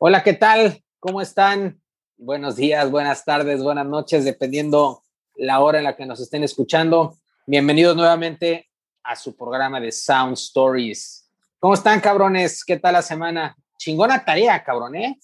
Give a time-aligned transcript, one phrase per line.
[0.00, 0.84] Hola, ¿qué tal?
[1.00, 1.82] ¿Cómo están?
[2.16, 5.02] Buenos días, buenas tardes, buenas noches, dependiendo
[5.34, 7.18] la hora en la que nos estén escuchando.
[7.48, 8.70] Bienvenidos nuevamente
[9.02, 11.28] a su programa de Sound Stories.
[11.58, 12.64] ¿Cómo están, cabrones?
[12.64, 13.56] ¿Qué tal la semana?
[13.76, 15.18] Chingona tarea, cabrón, ¿eh?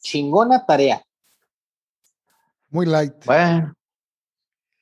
[0.00, 1.04] Chingona tarea.
[2.70, 3.26] Muy light.
[3.26, 3.74] Bueno.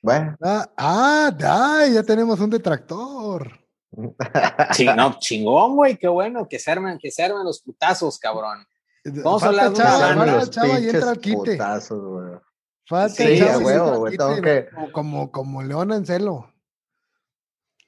[0.01, 0.37] Bueno.
[0.41, 3.59] Ah, ah ya tenemos un detractor.
[3.91, 8.65] no, chingón, güey, qué bueno, que se armen, que se armen los putazos, cabrón.
[9.03, 11.51] Vamos a hablar de los chava y entra al quite.
[11.53, 12.39] Putazos, güey.
[12.87, 14.17] Falta sí, a huevo, güey.
[14.41, 14.67] Que...
[14.91, 16.53] Como, como leona en celo.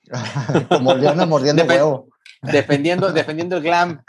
[0.69, 2.09] como leona mordiendo huevo.
[2.41, 4.03] Defendiendo, defendiendo el glam.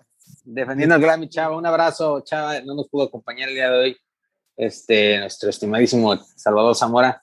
[0.44, 1.56] Defendiendo el glam, mi chava.
[1.56, 2.60] Un abrazo, chava.
[2.60, 3.96] No nos pudo acompañar el día de hoy.
[4.56, 7.22] Este, nuestro estimadísimo Salvador Zamora.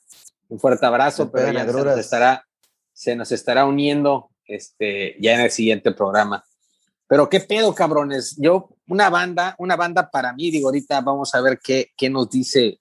[0.49, 2.45] Un fuerte abrazo, pero ya se nos, estará,
[2.91, 6.43] se nos estará uniendo este, ya en el siguiente programa.
[7.07, 8.35] Pero qué pedo, cabrones.
[8.37, 12.29] Yo, una banda, una banda para mí, digo, ahorita vamos a ver qué, qué nos
[12.29, 12.77] dice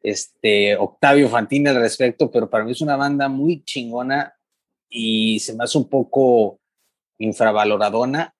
[0.00, 4.32] este Octavio Fantini al respecto, pero para mí es una banda muy chingona
[4.88, 6.60] y se me hace un poco
[7.18, 8.32] infravaloradona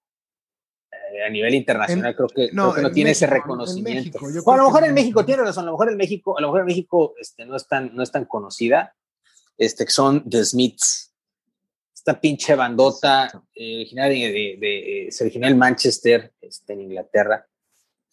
[0.93, 2.15] eh, a nivel internacional.
[2.15, 4.21] creo que no, tiene ese reconocimiento.
[4.47, 6.61] a lo mejor en México, tiene razón, a lo mejor en México, a lo mejor
[6.61, 8.95] en México este, no, es tan, no es tan conocida.
[9.59, 11.10] Este, son The Smiths
[12.01, 17.47] esta pinche bandota eh, originaria de, de, se originó en Manchester, este, en Inglaterra,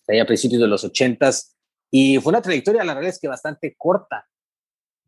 [0.09, 1.55] ahí a principios de los ochentas,
[1.89, 4.27] y fue una trayectoria, la verdad es que bastante corta,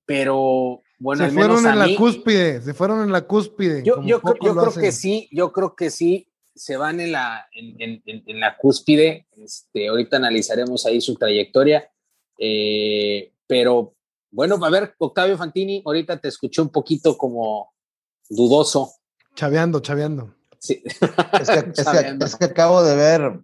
[0.05, 3.83] pero bueno, se fueron en la cúspide, se fueron en la cúspide.
[3.83, 8.01] Yo, yo, yo creo que sí, yo creo que sí, se van en la, en,
[8.05, 11.91] en, en la cúspide, este, ahorita analizaremos ahí su trayectoria,
[12.37, 13.93] eh, pero
[14.31, 17.73] bueno, a ver, Octavio Fantini, ahorita te escuché un poquito como
[18.29, 18.93] dudoso.
[19.35, 20.35] Chaveando, chaveando.
[20.59, 20.83] Sí.
[22.21, 23.39] Es que, acabo de ver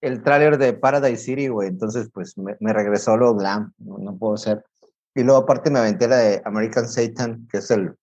[0.00, 1.68] el tráiler de Paradise City, güey.
[1.68, 3.72] Entonces, pues me, regresó lo glam.
[3.78, 4.64] No, puedo ser.
[5.14, 7.94] Y luego, aparte, me aventé la de American Satan, que es el,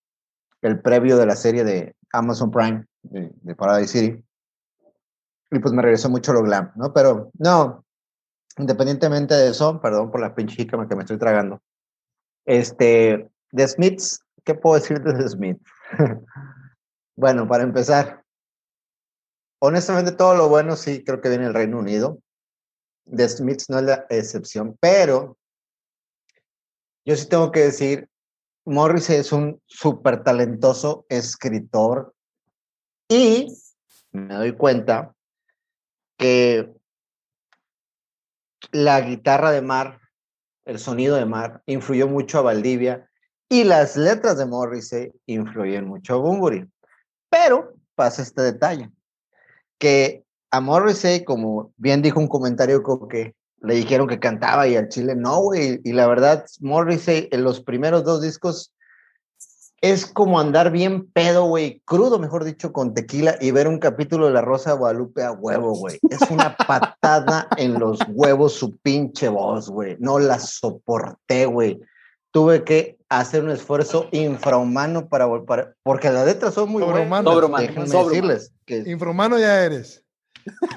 [0.62, 4.24] el previo de la serie de Amazon Prime de, Paradise City.
[5.50, 6.92] Y pues me regresó mucho lo glam, ¿no?
[6.92, 7.84] Pero no,
[8.58, 11.62] independientemente de eso, perdón por la pinche que me estoy tragando.
[12.44, 15.62] Este, The Smiths, ¿qué puedo decir de The Smiths?
[17.16, 18.24] bueno, para empezar,
[19.60, 22.20] honestamente todo lo bueno sí creo que viene el Reino Unido.
[23.10, 25.38] The Smiths no es la excepción, pero
[27.04, 28.08] yo sí tengo que decir,
[28.66, 32.14] Morris es un súper talentoso escritor
[33.08, 33.46] y
[34.12, 35.14] me doy cuenta
[36.18, 36.70] que
[38.72, 40.00] la guitarra de Mar,
[40.66, 43.07] el sonido de Mar, influyó mucho a Valdivia
[43.48, 46.68] y las letras de Morrissey influyen mucho a Bunbury.
[47.30, 48.90] Pero pasa este detalle,
[49.78, 54.88] que a Morrissey, como bien dijo un comentario que le dijeron que cantaba y al
[54.88, 55.80] chile no, güey.
[55.84, 58.72] Y la verdad, Morrissey en los primeros dos discos
[59.80, 64.26] es como andar bien pedo, güey, crudo, mejor dicho, con tequila y ver un capítulo
[64.26, 65.98] de La Rosa de Guadalupe a huevo, güey.
[66.10, 69.96] Es una patada en los huevos su pinche voz, güey.
[70.00, 71.80] No la soporté, güey
[72.30, 77.24] tuve que hacer un esfuerzo infrahumano para volver, porque las letras son muy buenas.
[77.58, 80.04] Déjenme decirles que infrahumano ya eres.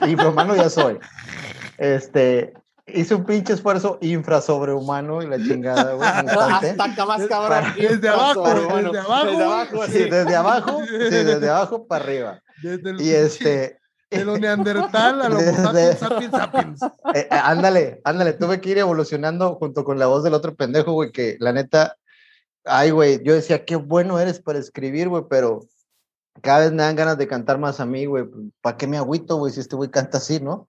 [0.07, 0.99] Infrahumano ya soy.
[1.77, 2.53] Este,
[2.87, 6.09] hice un pinche esfuerzo infrasobrehumano y la chingada, güey.
[6.09, 7.63] Hasta más cabrón.
[7.77, 9.25] Desde abajo, desde abajo.
[9.25, 12.41] Desde abajo, sí, desde abajo, sí, desde abajo para arriba.
[12.99, 13.80] y este,
[14.11, 15.39] de lo neandertal a lo
[15.97, 16.81] sapiens, sapiens.
[17.13, 20.93] Eh, eh, ándale, ándale, tuve que ir evolucionando junto con la voz del otro pendejo,
[20.93, 21.97] güey, que la neta,
[22.65, 25.61] ay, güey, yo decía, qué bueno eres para escribir, güey, pero
[26.41, 28.25] cada vez me dan ganas de cantar más a mí, güey,
[28.61, 30.67] ¿para qué me agüito, güey, si este güey canta así, no?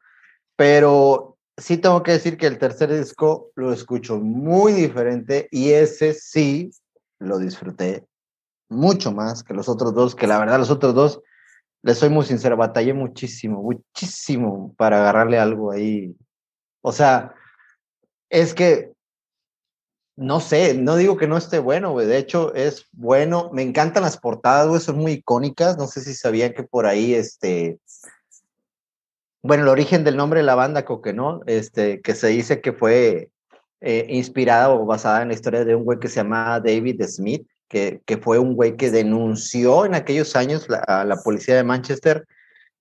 [0.57, 6.15] Pero sí tengo que decir que el tercer disco lo escucho muy diferente y ese
[6.15, 6.71] sí
[7.19, 8.05] lo disfruté
[8.69, 11.21] mucho más que los otros dos, que la verdad los otros dos
[11.83, 16.17] le soy muy sincero, batallé muchísimo, muchísimo para agarrarle algo ahí.
[16.81, 17.35] O sea,
[18.31, 18.93] es que,
[20.17, 22.07] no sé, no digo que no esté bueno, güey.
[22.07, 23.51] De hecho, es bueno.
[23.53, 25.77] Me encantan las portadas, güey, son muy icónicas.
[25.77, 27.79] No sé si sabían que por ahí, este,
[29.43, 30.85] bueno, el origen del nombre de la banda,
[31.15, 31.41] ¿no?
[31.47, 33.31] este, que se dice que fue
[33.81, 37.45] eh, inspirada o basada en la historia de un güey que se llama David Smith,
[37.73, 42.27] que, fue un güey que denunció en aquellos años a la policía de Manchester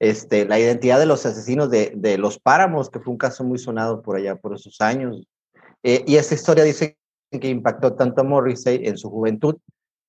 [0.01, 4.01] este, la identidad de los asesinos de, los páramos, que fue un caso muy sonado
[4.01, 5.27] por allá por esos años.
[5.83, 6.97] Eh, y esa historia dice
[7.29, 9.57] que impactó tanto a Morrissey en su juventud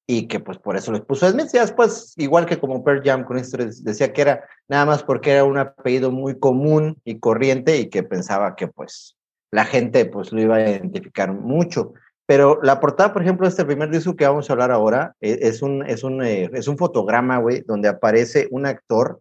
[0.06, 1.50] y que pues por eso les puso Smith.
[1.52, 5.32] Y después, igual que como Pearl Jam con esto, decía que era nada más porque
[5.32, 9.19] era un apellido muy común y corriente y que pensaba que pues
[9.50, 11.93] la gente pues lo iba a identificar mucho.
[12.32, 15.38] Pero la portada, por ejemplo, de este primer disco que vamos a hablar ahora, e,
[15.43, 19.20] es, un, es, un, eh, es un fotograma, güey, donde aparece un actor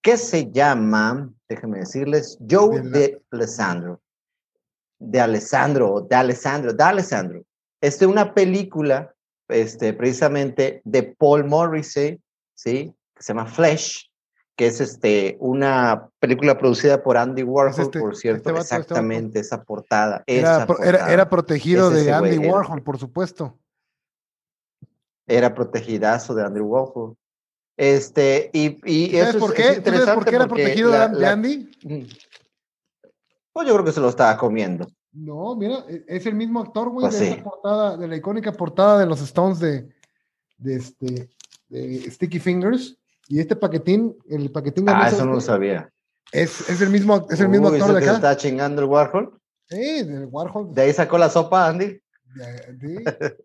[0.00, 4.00] que se llama, déjenme decirles, Joe de Alessandro.
[4.98, 7.42] De Alessandro, de Alessandro, de Alessandro.
[7.78, 9.14] Este es una película
[9.48, 12.18] este, precisamente de Paul Morrissey,
[12.54, 12.90] ¿sí?
[13.14, 14.10] Que se llama Flesh,
[14.56, 19.62] que es este, una película producida por Andy Warhol, este, por cierto, este exactamente esa
[19.62, 20.24] portada.
[20.26, 23.58] Era, era, protegido de Andy Warhol, por supuesto.
[25.26, 27.16] Era protegidazo de Andy Warhol.
[27.76, 29.82] Este, y, y ¿Sabes por qué?
[29.84, 31.70] ¿Sabes por qué era protegido de Andy?
[33.52, 34.86] Pues yo creo que se lo estaba comiendo.
[35.12, 38.52] No, mira, e, es el mismo actor, güey, pues de esa portada, de la icónica
[38.52, 39.88] portada de los Stones de,
[40.58, 41.30] de, este,
[41.68, 42.98] de Sticky Fingers.
[43.28, 44.88] Y este paquetín, el paquetín.
[44.88, 45.90] Ah, eso no lo sabía.
[46.32, 48.14] Es, es, el mismo, es el mismo actor de acá.
[48.14, 49.40] está chingando el Warhol?
[49.68, 50.74] Sí, del Warhol.
[50.74, 52.00] De ahí sacó la sopa, Andy.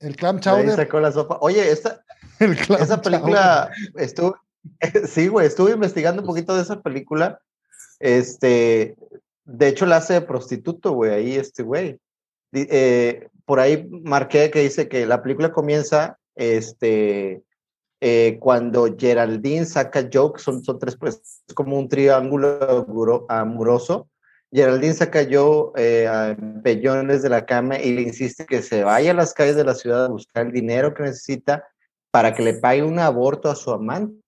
[0.00, 0.64] el Clam Chowder.
[0.64, 1.38] De ahí sacó la sopa.
[1.40, 2.02] Oye, esta,
[2.40, 4.34] esa película, estuve,
[5.06, 7.40] sí, güey, estuve investigando un poquito de esa película.
[7.98, 8.96] Este,
[9.44, 11.98] de hecho, la hace de prostituto, güey, ahí este güey.
[12.52, 17.42] Eh, por ahí marqué que dice que la película comienza este,
[18.00, 24.08] eh, cuando Geraldine saca Joe, son, son tres, pues, como un triángulo amoroso.
[24.52, 29.10] Geraldine saca Joe eh, a pellones de la cama y le insiste que se vaya
[29.10, 31.66] a las calles de la ciudad a buscar el dinero que necesita
[32.10, 34.20] para que le pague un aborto a su amante.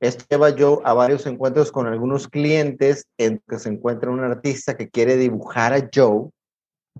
[0.00, 4.76] Esto lleva yo a varios encuentros con algunos clientes en que se encuentra un artista
[4.76, 6.30] que quiere dibujar a Joe,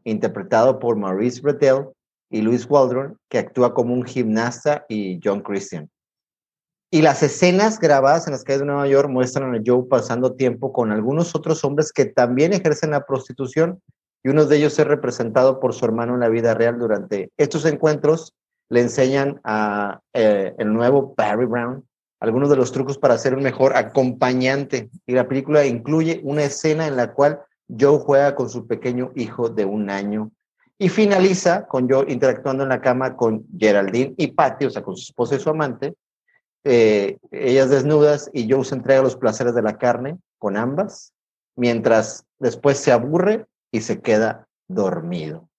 [0.04, 1.88] interpretado por Maurice Bredell
[2.30, 5.90] y Louis Waldron, que actúa como un gimnasta y John Christian.
[6.92, 10.72] Y las escenas grabadas en las calles de Nueva York muestran a Joe pasando tiempo
[10.72, 13.80] con algunos otros hombres que también ejercen la prostitución
[14.22, 16.78] y uno de ellos es representado por su hermano en la vida real.
[16.78, 18.34] Durante estos encuentros
[18.68, 21.84] le enseñan a eh, el nuevo Barry Brown
[22.20, 24.90] algunos de los trucos para ser un mejor acompañante.
[25.06, 29.48] Y la película incluye una escena en la cual Joe juega con su pequeño hijo
[29.48, 30.30] de un año
[30.82, 34.96] y finaliza con Joe interactuando en la cama con Geraldine y Patty, o sea, con
[34.96, 35.92] su esposa y su amante,
[36.64, 41.12] eh, ellas desnudas y Joe se entrega los placeres de la carne con ambas,
[41.54, 45.50] mientras después se aburre y se queda dormido.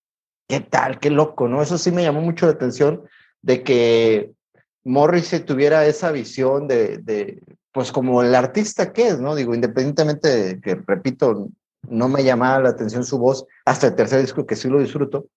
[0.48, 0.98] ¿Qué tal?
[1.00, 1.62] Qué loco, ¿no?
[1.62, 3.04] Eso sí me llamó mucho la atención
[3.44, 4.32] de que
[4.84, 9.36] Morrissey tuviera esa visión de, pues como el artista que es, ¿no?
[9.36, 11.48] Digo, independientemente de que, repito,
[11.89, 15.28] no me llamaba la atención su voz hasta el tercer disco, que sí lo disfruto,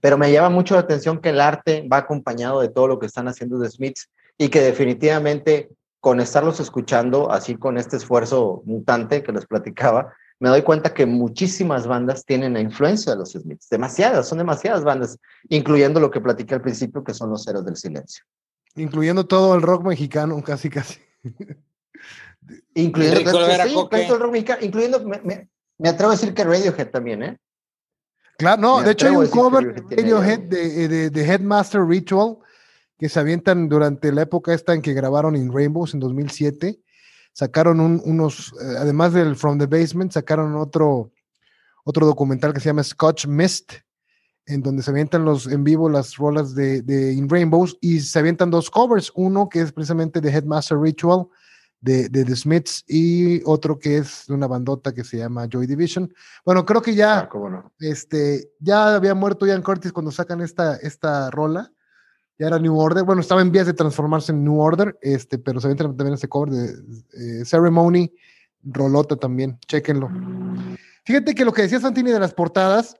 [0.00, 3.06] pero me llama mucho la atención que el arte va acompañado de todo lo que
[3.06, 9.22] están haciendo de Smiths y que definitivamente con estarlos escuchando, así con este esfuerzo mutante
[9.22, 13.68] que les platicaba, me doy cuenta que muchísimas bandas tienen la influencia de los Smiths,
[13.68, 15.18] demasiadas, son demasiadas bandas,
[15.50, 18.24] incluyendo lo que platiqué al principio, que son los Ceros del Silencio.
[18.74, 21.00] Incluyendo todo el rock mexicano, casi, casi.
[22.74, 27.38] Incluyendo, el rock mexicano, incluyendo, me, atrevo a decir que Radiohead también, ¿eh?
[28.38, 32.38] Claro, no, de hecho hay un cover de Radiohead de, de, Headmaster Ritual
[32.98, 36.80] que se avientan durante la época esta en que grabaron In Rainbows en 2007
[37.32, 41.12] sacaron unos, eh, además del From the Basement, sacaron otro,
[41.84, 43.74] otro documental que se llama Scotch Mist,
[44.46, 48.18] en donde se avientan los en vivo las rolas de, de In Rainbows y se
[48.18, 51.26] avientan dos covers, uno que es precisamente de Headmaster Ritual
[51.80, 55.66] de, de, The Smiths y otro que es de una bandota que se llama Joy
[55.66, 56.12] Division.
[56.44, 61.30] Bueno, creo que ya, ah, este, ya había muerto Ian Curtis cuando sacan esta, esta
[61.30, 61.72] rola
[62.40, 63.04] ya era New Order.
[63.04, 66.26] Bueno, estaba en vías de transformarse en New Order, este, pero se ve también ese
[66.26, 68.10] cover de eh, Ceremony,
[68.62, 70.08] Rolota también, chéquenlo.
[71.04, 72.96] Fíjate que lo que decía Santini de las portadas,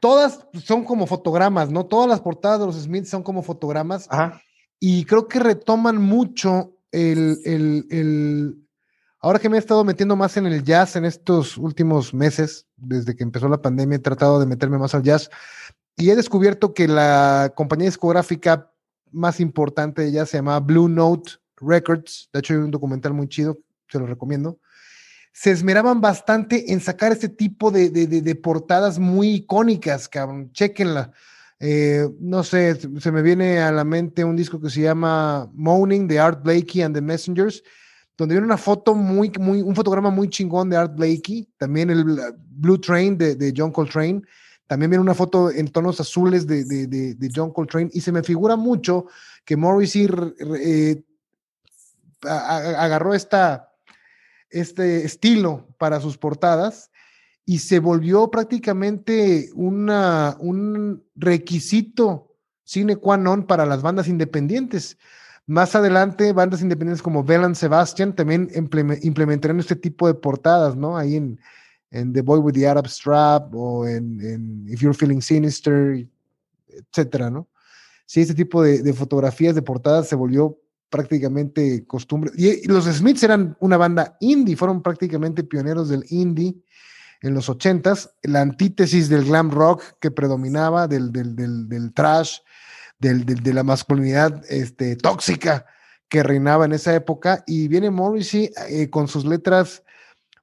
[0.00, 1.86] todas son como fotogramas, ¿no?
[1.86, 4.08] Todas las portadas de los Smiths son como fotogramas.
[4.80, 8.68] Y creo que retoman mucho el, el, el,
[9.20, 13.16] Ahora que me he estado metiendo más en el jazz en estos últimos meses, desde
[13.16, 15.28] que empezó la pandemia, he tratado de meterme más al jazz
[15.98, 18.72] y he descubierto que la compañía discográfica
[19.10, 22.30] más importante de ella se llama Blue Note Records.
[22.32, 24.60] De hecho, hay un documental muy chido, se lo recomiendo.
[25.32, 30.52] Se esmeraban bastante en sacar este tipo de, de, portadas muy icónicas, cabrón.
[30.52, 31.12] Chequenla.
[31.60, 36.06] Eh, no sé, se me viene a la mente un disco que se llama Moaning
[36.06, 37.62] de Art Blakey and the Messengers,
[38.16, 42.04] donde viene una foto muy, muy, un fotograma muy chingón de Art Blakey, también el
[42.48, 44.22] Blue Train de, de John Coltrane
[44.66, 49.06] También viene una foto en tonos azules de, John Coltrane y se me figura mucho
[49.44, 50.08] que Morrissey
[50.60, 51.02] eh,
[52.22, 53.72] agarró esta,
[54.50, 56.90] este estilo para sus portadas
[57.48, 64.98] y se volvió prácticamente una, un requisito sine qua non para las bandas independientes.
[65.46, 70.98] Más adelante, bandas independientes como Bell Sebastian también implementaron este tipo de portadas, ¿no?
[70.98, 71.40] Ahí en,
[71.90, 76.06] en The Boy with the Arab Strap o en, If You're Feeling Sinister,
[76.68, 77.48] etcétera, ¿no?
[78.04, 80.58] Sí, este tipo de, fotografías de portadas se volvió
[80.90, 82.30] prácticamente costumbre.
[82.36, 86.54] Y, los Smiths eran una banda indie, fueron prácticamente pioneros del indie
[87.20, 92.38] en los ochentas, la antítesis del glam rock que predominaba, del, del, trash,
[92.98, 95.66] de la masculinidad este, tóxica
[96.08, 97.44] que reinaba en esa época.
[97.46, 99.82] Y viene Morrissey eh, con sus letras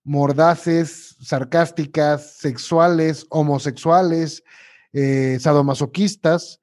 [0.03, 4.44] mordaces, sarcásticas, sexuales, homosexuales,
[4.94, 6.62] eh, sadomasoquistas,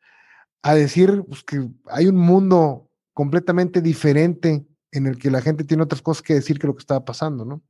[0.63, 5.83] a decir pues, que hay un mundo completamente diferente en el que la gente tiene
[5.83, 7.63] otras cosas que decir que lo que estaba pasando, ¿no?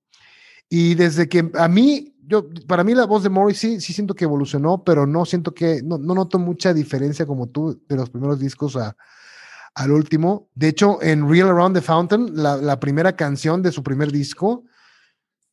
[0.68, 4.24] Y desde que a mí, yo, para mí la voz de Morrissey sí siento que
[4.24, 8.76] evolucionó, pero no siento que, no, noto mucha diferencia como tú de los primeros discos
[8.76, 8.96] a,
[9.74, 10.48] al último.
[10.54, 14.64] De hecho, en Real Around the Fountain, la, la primera canción de su primer disco,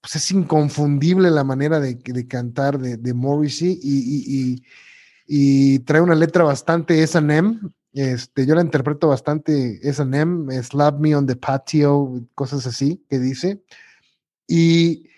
[0.01, 7.59] pues es inconfundible la manera de, cantar de, Morrissey y, trae una letra bastante S&M.
[7.91, 13.61] Este, yo la interpreto bastante S&M, Slap Me on the Patio, cosas así que dice.
[14.47, 15.08] Y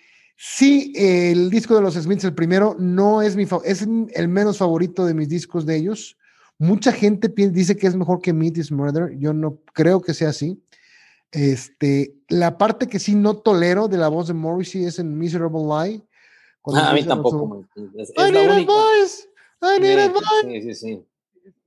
[0.43, 5.05] sí, el disco de los Smiths, el primero, no es mi es el menos favorito
[5.05, 6.17] de mis discos de ellos.
[6.57, 9.15] Mucha gente dice que es mejor que Meet is Murder.
[9.19, 10.59] Yo no creo que sea así.
[11.31, 15.61] Este, la parte que sí no tolero de la voz de Morrissey es en Miserable
[15.61, 16.03] Lie.
[16.73, 17.65] Ah, a mí tampoco.
[17.95, 19.27] Es, I need a voice.
[19.61, 20.25] I need a voice.
[20.43, 21.05] Sí, sí, sí.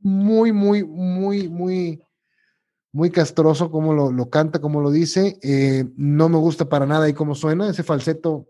[0.00, 2.02] Muy, muy, muy, muy,
[2.94, 5.36] muy castroso como lo, lo canta, como lo dice.
[5.42, 7.68] Eh, no me gusta para nada y cómo suena.
[7.68, 8.48] Ese falseto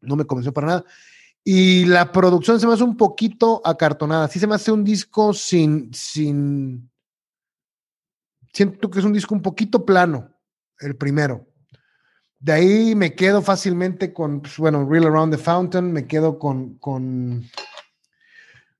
[0.00, 0.84] no me convenció para nada.
[1.42, 4.28] Y la producción se me hace un poquito acartonada.
[4.28, 6.88] Sí se me hace un disco sin, sin,
[8.52, 10.30] siento que es un disco un poquito plano,
[10.78, 11.44] el primero.
[12.38, 16.78] De ahí me quedo fácilmente con, pues, bueno, Real Around the Fountain, me quedo con,
[16.78, 17.42] con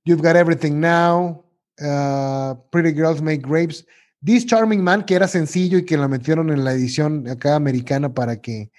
[0.04, 1.44] You've Got Everything Now,
[1.80, 3.84] uh, Pretty Girls Make Grapes.
[4.24, 8.14] This Charming Man, que era sencillo y que lo metieron en la edición acá americana
[8.14, 8.70] para que,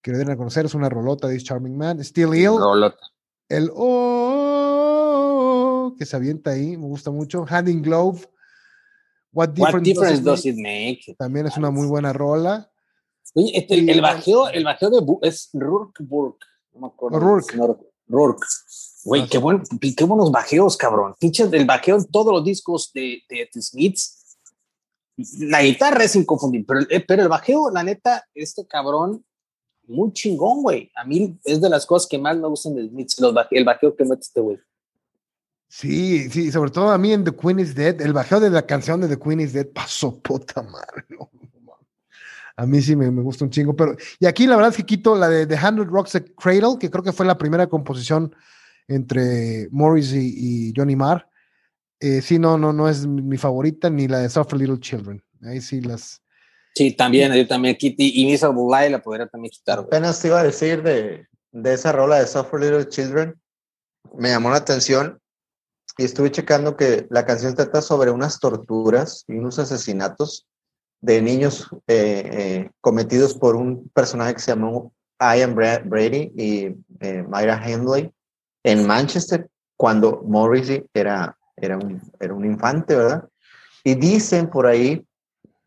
[0.00, 2.02] que lo dieran a conocer, es una rolota, This Charming Man.
[2.04, 2.58] Still Ill.
[2.58, 2.98] Rolota.
[3.48, 7.44] El Oh, que se avienta ahí, me gusta mucho.
[7.48, 8.26] Hand in Glove.
[9.32, 11.16] What difference, does, it make?
[11.18, 12.70] También es una muy buena rola.
[13.34, 16.46] Oye, este, el, bajeo, el bajeo de es Rourke Burke.
[16.72, 17.18] No me acuerdo.
[17.18, 17.56] Rourke.
[18.06, 18.46] Rourke.
[19.04, 19.62] Güey, ah, qué, buen,
[19.96, 21.14] qué buenos bajeos, cabrón.
[21.18, 24.23] Pinches del bajeo en todos los discos de, de, Smiths.
[25.16, 29.24] La guitarra es inconfundible, pero, eh, pero el bajeo, la neta, este cabrón,
[29.86, 30.90] muy chingón, güey.
[30.96, 33.94] A mí es de las cosas que más me gustan de Smiths, los el bajeo
[33.94, 34.58] que mete este güey.
[35.68, 38.62] Sí, sí, sobre todo a mí en The Queen is Dead, el bajeo de la
[38.62, 41.04] canción de The Queen is Dead pasó puta madre.
[42.56, 45.16] A mí sí me, gusta un chingo, pero y aquí la verdad es que quito
[45.16, 48.32] la de The Hundred Rocks Cradle, que creo que fue la primera composición
[48.86, 51.28] entre Morris y, Johnny Marr.
[52.00, 55.22] Eh, sí, no, no, no es mi favorita, ni la de Suffer Little Children.
[55.42, 56.22] Ahí sí las.
[56.74, 59.78] Sí, también, yo también quité, y Miserable Lie la podría también quitar.
[59.78, 63.34] Apenas te iba a decir de, de esa rola de Suffer Little Children.
[64.18, 65.20] Me llamó la atención
[65.96, 70.46] y estuve checando que la canción trata sobre unas torturas y unos asesinatos
[71.00, 77.24] de niños eh, eh, cometidos por un personaje que se llamó Ian Brady y eh,
[77.28, 78.10] Myra Hindley
[78.64, 83.28] en Manchester cuando Morrissey era, era, un, era un infante, ¿verdad?
[83.82, 85.04] Y dicen por ahí,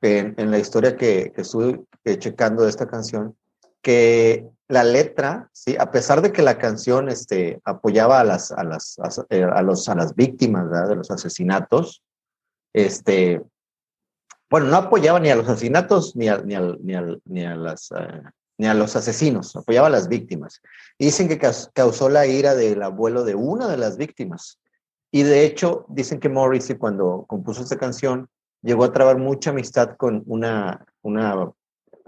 [0.02, 1.82] en, en la historia que, que estuve
[2.20, 3.36] checando de esta canción,
[3.82, 5.76] que la letra, ¿sí?
[5.80, 9.88] a pesar de que la canción este, apoyaba a las, a las, a, eh, los,
[9.88, 12.04] a las víctimas de los asesinatos,
[12.74, 13.42] este,
[14.50, 18.22] bueno, no apoyaba ni a los asesinatos ni a, ni ni ni a, las, eh,
[18.58, 20.62] ni a los asesinos, apoyaba a las víctimas.
[21.00, 21.40] dicen que
[21.74, 24.60] causó la ira del abuelo de una de las víctimas.
[25.12, 28.28] Y de hecho, dicen que Morrissey cuando compuso esta canción
[28.62, 31.52] llegó a trabar mucha amistad con una, una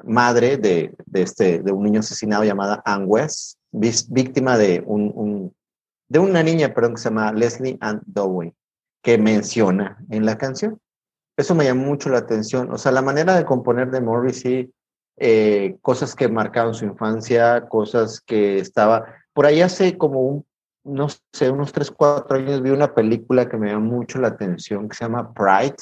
[0.03, 5.53] madre de, de, este, de un niño asesinado llamada Ann West, víctima de, un,
[6.07, 8.53] de una niña perdón, que se llama Leslie Ann Dowey,
[9.01, 10.79] que menciona en la canción.
[11.37, 12.71] Eso me llamó mucho la atención.
[12.71, 14.73] O sea, la manera de componer de Morrissey,
[15.17, 19.05] eh, cosas que marcaron su infancia, cosas que estaba...
[19.31, 20.45] Por ahí hace como un
[20.83, 24.89] no sé, unos 3, 4 años vi una película que me llamó mucho la atención
[24.89, 25.75] que se llama Pride.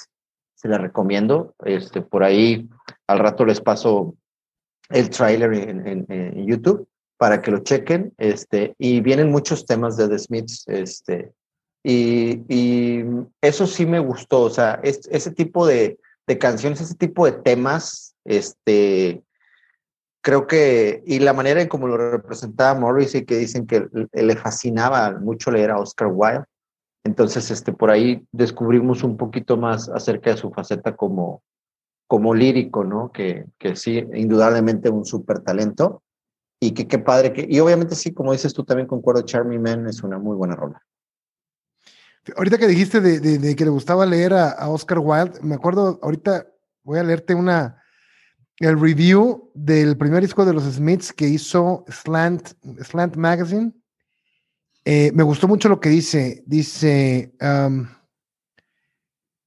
[0.55, 1.53] Se la recomiendo.
[1.63, 2.67] Este, por ahí
[3.07, 4.15] al rato les paso
[4.89, 6.87] el tráiler en, YouTube
[7.17, 8.13] para que lo chequen.
[8.17, 10.67] Este, y vienen muchos temas de The Smiths.
[10.67, 11.31] Este,
[11.83, 13.05] y, y
[13.41, 14.41] eso sí me gustó.
[14.41, 19.23] O sea, ese tipo de, de canciones, ese tipo de temas, este,
[20.21, 25.17] creo que, y la manera en cómo lo representaba Morrissey, que dicen que le fascinaba
[25.19, 26.43] mucho leer a Oscar Wilde.
[27.03, 31.43] Entonces, este, por ahí descubrimos un poquito más acerca de su faceta como,
[32.07, 33.11] como lírico, ¿no?
[33.11, 36.03] Que, que sí, indudablemente un súper talento.
[36.59, 39.87] Y que qué padre que, y obviamente sí, como dices tú también concuerdo, Charmy Man
[39.87, 40.83] es una muy buena rola.
[42.35, 46.47] Ahorita que dijiste de, que le gustaba leer a Oscar Wilde, me acuerdo, ahorita
[46.83, 47.81] voy a leerte una,
[48.59, 53.73] el review del primer disco de los Smiths que hizo Slant, Slant Magazine.
[54.83, 56.43] Eh, me gustó mucho lo que dice.
[56.47, 57.87] Dice, um,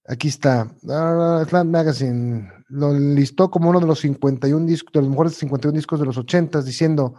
[0.06, 5.10] aquí está, uh, Slant Magazine lo listó como uno de los 51 discos, de los
[5.10, 7.14] mejores 51 discos de los 80 diciendo,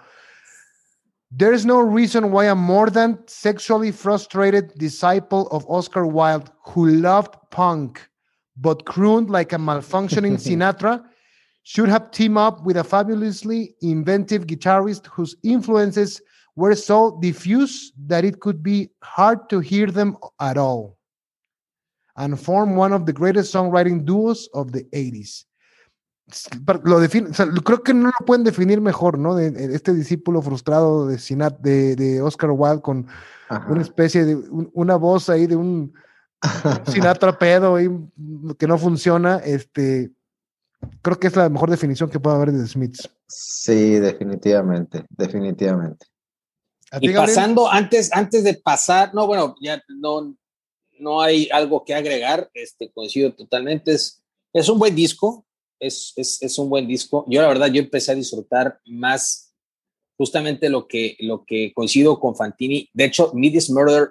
[1.35, 6.87] There is no reason why a more than sexually frustrated disciple of Oscar Wilde who
[6.87, 7.99] loved punk
[8.57, 11.03] but crooned like a malfunctioning Sinatra
[11.63, 16.21] should have teamed up with a fabulously inventive guitarist whose influences
[16.55, 20.97] were so diffuse that it could be hard to hear them at all,
[22.17, 25.45] and form one of the greatest songwriting duos of the 80s.
[26.85, 29.35] Lo define, o sea, creo que no lo pueden definir mejor, ¿no?
[29.35, 33.07] De, de este discípulo frustrado de, Sinat, de, de Oscar Wilde con
[33.49, 33.69] Ajá.
[33.69, 35.93] una especie de un, una voz ahí de un
[36.87, 37.77] Sinatra pedo
[38.57, 40.11] que no funciona, este,
[41.01, 43.09] creo que es la mejor definición que puede haber de Smiths.
[43.27, 46.05] Sí, definitivamente, definitivamente.
[46.99, 50.35] Y pasando, antes, antes de pasar, no, bueno, ya no,
[50.99, 54.21] no hay algo que agregar, este, coincido totalmente, es,
[54.53, 55.45] es un buen disco,
[55.79, 57.25] es, es, es, un buen disco.
[57.29, 59.53] Yo la verdad, yo empecé a disfrutar más
[60.17, 62.89] justamente lo que, lo que coincido con Fantini.
[62.93, 64.09] De hecho, Midis Murder,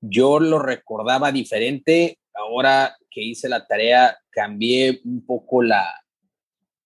[0.00, 2.18] yo lo recordaba diferente.
[2.34, 6.01] Ahora que hice la tarea, cambié un poco la,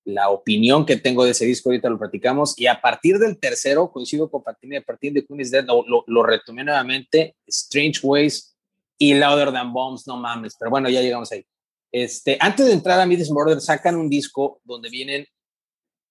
[0.06, 3.90] la opinión que tengo de ese disco, ahorita lo platicamos, y a partir del tercero,
[3.90, 8.00] coincido con Patini, a partir de Queen is Dead, lo, lo, lo, retomé nuevamente, Strange
[8.04, 8.56] Ways
[8.98, 11.44] y Louder Than Bombs, no mames, pero bueno, ya llegamos ahí.
[11.90, 15.26] Este, antes de entrar a Midis Murder, sacan un disco donde vienen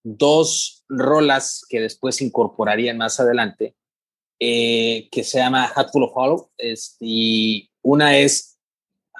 [0.03, 3.75] dos rolas que después incorporarían más adelante,
[4.39, 8.57] eh, que se llama Hatful of Hollow, este, y una es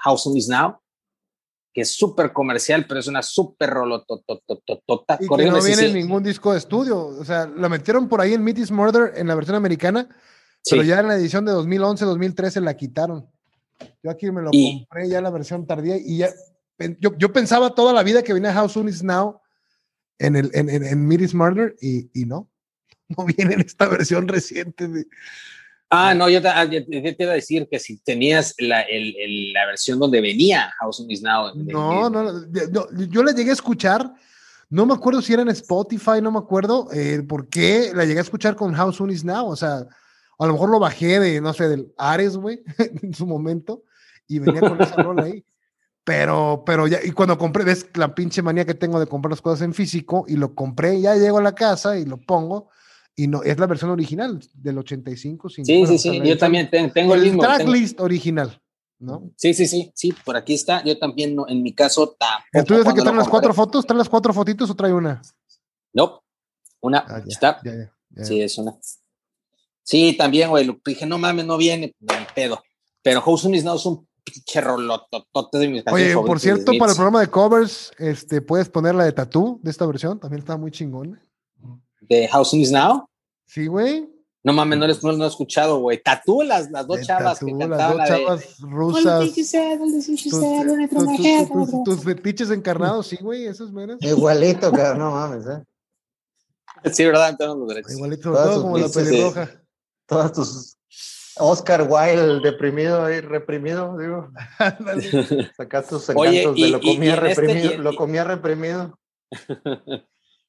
[0.04, 0.80] How Soon Is Now,
[1.76, 5.18] que es súper comercial, pero es una súper rolototototota.
[5.20, 7.06] Y que no viene en ningún disco de estudio.
[7.06, 10.08] O sea, la metieron por ahí en Meet is Murder en la versión americana,
[10.64, 10.70] sí.
[10.72, 13.30] pero ya en la edición de 2011, 2013 la quitaron.
[14.02, 16.30] Yo aquí me lo y, compré ya la versión tardía y ya.
[17.02, 19.42] Yo, yo, pensaba toda la vida que venía How Soon Is Now
[20.18, 22.50] en, el, en, en, en Meet is Murder y, y no.
[23.18, 24.88] No viene en esta versión reciente.
[24.88, 25.08] De,
[25.90, 29.54] Ah, no, yo te, yo te, iba a decir que si tenías la, el, el,
[29.54, 31.54] la versión donde venía House of Is Now.
[31.56, 34.12] No, no, no, yo la llegué a escuchar,
[34.70, 38.20] no me acuerdo si era en Spotify, no me acuerdo eh, por qué la llegué
[38.20, 39.86] a escuchar con House of Is Now, o sea,
[40.38, 42.64] a lo mejor lo bajé de, no sé, del Ares, güey,
[43.04, 43.84] en su momento,
[44.28, 45.46] y venía con esa rola ahí.
[46.04, 49.42] Pero, pero ya, y cuando compré, ves la pinche manía que tengo de comprar las
[49.42, 52.70] cosas en físico, y lo compré, ya llego a la casa y lo pongo,
[53.16, 55.50] y no es la versión original del 85.
[55.50, 57.44] Sin, sí, sí, sí, yo también tengo, el, el mismo.
[57.44, 58.62] tracklist original,
[59.00, 59.32] ¿no?
[59.38, 60.84] Sí, sí, sí, sí, por aquí está.
[60.84, 62.50] Yo también, no, en mi caso, tampoco.
[62.52, 63.86] ¿El tuyo es que traen las cuatro fotos?
[63.86, 65.22] ¿Traen las cuatro fotitos o trae una?
[65.94, 66.24] No,
[66.82, 67.62] una, ah, ya, está.
[67.64, 68.78] Ya, ya, ya, Sí, es una.
[69.84, 71.96] Sí, también, güey, dije, no mames, no viene,
[72.34, 72.64] pedo.
[73.02, 76.96] Pero House Is Now es un pinche rolototote de mis Oye, por cierto, para el
[76.96, 80.72] programa de covers, este, puedes poner la de Tatú de esta versión, también está muy
[80.72, 81.20] chingón
[82.08, 83.08] de Housing is Now.
[83.46, 84.10] Sí, güey.
[84.44, 86.02] No mames, no, les, no, no he escuchado, güey.
[86.02, 88.68] Tatú, las, las dos chavas tatú, que cantaban las dos chavas de...
[88.68, 89.34] rusas.
[91.50, 93.98] Tus, tus fetiches encarnados, sí, güey, esos menos.
[94.02, 95.64] Igualito, cabrón, no mames, ¿eh?
[96.92, 97.36] Sí, ¿verdad?
[97.36, 97.94] Tenemos los derechos.
[97.94, 99.50] Igualito, todo como la pelirroja.
[100.06, 100.78] Todas tus
[101.38, 104.30] Oscar Wilde deprimido ahí, reprimido, digo.
[105.58, 109.00] Sacas tus encantos Oye, y, de lo comía reprimido, este, y, lo comía reprimido.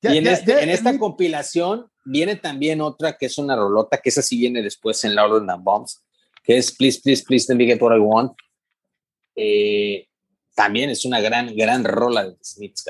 [0.03, 0.99] Ya, y en, ya, este, ya, en esta mi...
[0.99, 5.47] compilación viene también otra que es una rolota, que esa sí viene después en Louder
[5.47, 6.03] Than Bombs,
[6.43, 8.33] que es Please, Please, Please Let Me Get What I Want.
[9.35, 10.09] Eh,
[10.55, 12.85] también es una gran, gran rola de Smiths.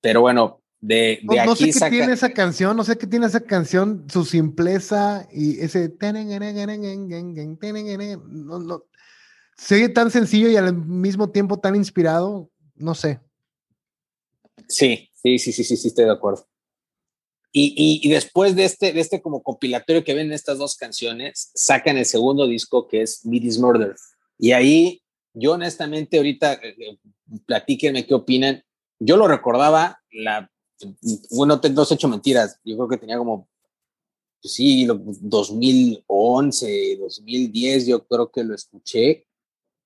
[0.00, 3.40] Pero bueno, de, no, no sé qué tiene esa canción, no sé qué tiene esa
[3.40, 5.94] canción, su simpleza y ese
[8.28, 8.84] no, no,
[9.56, 13.20] se oye tan sencillo y al mismo tiempo tan inspirado, no sé.
[14.68, 16.46] Sí, sí, sí, sí, sí, sí, estoy de acuerdo.
[17.56, 21.96] Y, y, después de este, de este como compilatorio que ven estas dos canciones, sacan
[21.96, 23.94] el segundo disco que es Midis Murder.
[24.38, 26.98] Y ahí, yo honestamente, ahorita, eh, eh,
[27.46, 28.64] platíquenme qué opinan.
[28.98, 30.50] Yo lo recordaba, la,
[31.30, 33.48] bueno, no os he hecho mentiras, yo creo que tenía como,
[34.42, 39.26] pues sí, 2011, 2010, yo creo que lo escuché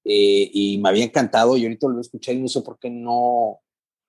[0.05, 3.61] eh, y me había encantado y ahorita lo escuché y no sé por qué no,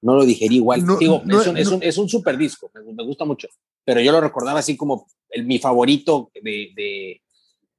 [0.02, 0.82] no lo digerí igual.
[1.00, 3.48] Digo, es, un, es, un, es, un, super disco, me, gusta mucho,
[3.84, 7.22] pero yo lo recordaba así como el, mi favorito de, de,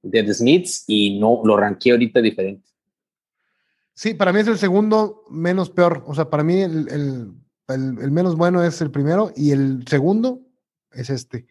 [0.03, 2.69] de The Smiths y no lo ranqué ahorita diferente.
[3.95, 6.05] Sí, para mí es el segundo menos peor.
[6.07, 10.41] O sea, para mí el, el, el, menos bueno es el primero y el segundo
[10.93, 11.47] es este.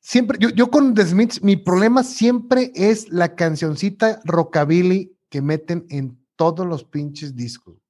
[0.00, 5.86] Siempre, yo, yo con The Smiths, mi problema siempre es la cancioncita rockabilly que meten
[5.88, 7.83] en todos los pinches discos.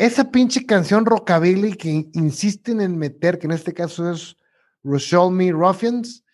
[0.00, 4.34] Esa pinche canción rockabilly que insisten en meter, que en este caso es
[4.82, 6.24] Rochelle Me Ruffians,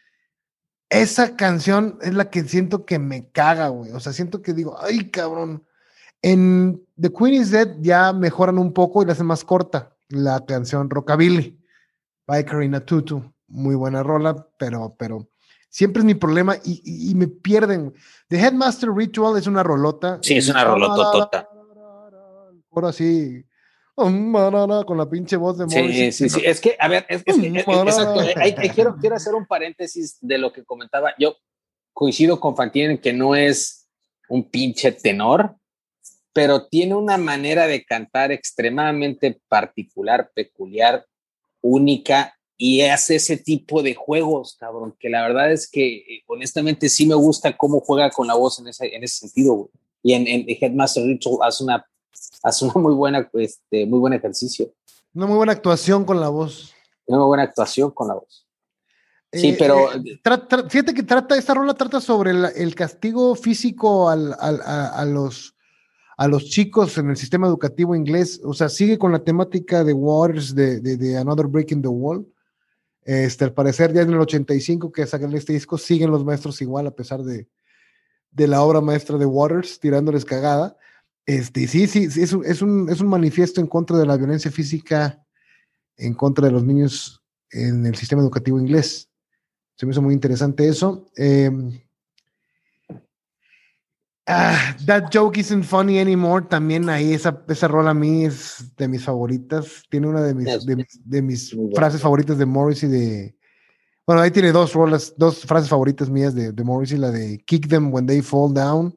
[0.88, 3.90] esa canción es la que siento que me caga, güey.
[3.90, 5.66] O sea, siento que digo, ay, cabrón.
[6.22, 10.44] En The Queen is Dead ya mejoran un poco y la hacen más corta la
[10.46, 11.61] canción Rockabilly
[12.24, 13.35] by Karina Tutu.
[13.48, 15.29] Muy buena rola, pero, pero
[15.68, 17.92] Siempre es mi problema y, me pierden.
[18.29, 20.20] The Headmaster Ritual es una rolota.
[20.22, 21.48] Sí, es una rolota tota.
[22.70, 23.44] Ahora sí.
[24.87, 26.13] Con la pinche voz de Morrissey.
[26.13, 26.43] Sí, sí, sí.
[26.45, 28.21] Es que, a ver, es, exacto.
[28.75, 31.15] quiero, quiero hacer un paréntesis de lo que comentaba.
[31.19, 31.37] Yo
[31.95, 33.89] coincido con Fantine en que no es
[34.29, 35.57] un pinche tenor,
[36.35, 41.07] pero tiene una manera de cantar extremadamente particular, peculiar,
[41.63, 46.89] única y hace ese tipo de juegos, cabrón, que la verdad es que eh, honestamente
[46.89, 49.71] sí me gusta cómo juega con la voz en ese, en ese sentido,
[50.03, 51.87] Y en, en, Headmaster Ritual hace una,
[52.42, 54.72] hace una muy buena, este, muy buen ejercicio.
[55.14, 56.72] Una muy buena actuación con la voz.
[57.07, 58.46] Una muy buena actuación con la voz.
[59.33, 59.92] Sí, eh, pero...
[59.92, 60.20] Eh,
[60.68, 65.55] fíjate que trata, esta rola trata sobre el, castigo físico al, al, a, los
[66.16, 69.92] a los chicos en el sistema educativo inglés, o sea, sigue con la temática de
[69.92, 72.26] Waters, de, de, de Another Break in the Wall,
[73.07, 76.88] este, al parecer, ya en el 85 que sacan este disco, siguen los maestros igual,
[76.88, 77.48] a pesar de,
[78.33, 80.76] de la obra maestra de Waters, tirándoles cagada.
[81.27, 84.51] Este, sí, sí, es, un, es, un, es un manifiesto en contra de la violencia
[84.51, 85.23] física,
[85.97, 89.11] en contra de los niños en el sistema educativo inglés.
[89.77, 91.11] Se me hizo muy interesante eso.
[91.17, 91.51] Eh,
[94.29, 96.45] Ah, that joke isn't funny anymore.
[96.49, 99.85] También ahí esa, esa rola a mí es de mis favoritas.
[99.89, 100.67] Tiene una de mis,
[101.05, 103.37] de, mis frases favoritas de Morrissey de.
[104.05, 107.69] Bueno, ahí tiene dos rolas, dos frases favoritas mías de, de Morrissey, la de Kick
[107.69, 108.97] them when they fall down.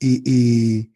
[0.00, 0.92] Y, y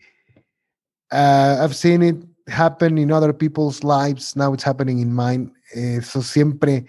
[1.13, 2.17] uh, I've seen it
[2.49, 5.53] happen in other people's lives, now it's happening in mine.
[5.75, 6.87] Eso siempre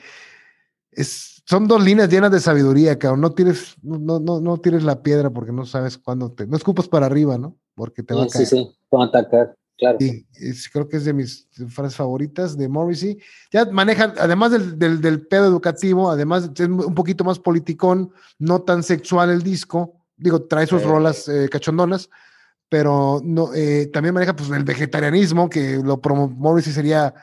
[0.91, 3.21] es son dos líneas llenas de sabiduría, cabrón.
[3.21, 6.47] No tires, no, no, no tires la piedra porque no sabes cuándo te.
[6.47, 7.57] No escupas para arriba, ¿no?
[7.75, 8.47] Porque te va a caer.
[8.47, 9.97] Sí, sí, va a atacar, claro.
[9.99, 10.25] Sí,
[10.71, 13.19] creo que es de mis frases favoritas de Morrissey.
[13.51, 18.61] Ya maneja, además del, del, del, pedo educativo, además es un poquito más politicón, no
[18.61, 19.99] tan sexual el disco.
[20.15, 22.09] Digo, trae sus rolas eh, cachondonas,
[22.73, 27.13] pero no, eh, también maneja pues, el vegetarianismo, que lo promo Morrissey sería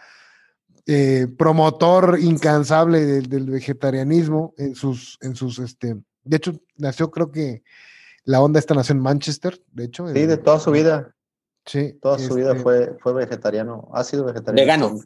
[0.87, 7.65] eh, promotor incansable del, vegetarianismo en sus, en sus, este, de hecho, nació creo que
[8.23, 10.07] la onda esta nació en Manchester, de hecho.
[10.07, 11.17] Sí, de toda su vida.
[11.67, 11.99] Sí.
[12.01, 14.61] Toda su vida este fue, fue vegetariano, ha sido vegetariano.
[14.89, 15.03] Vegano.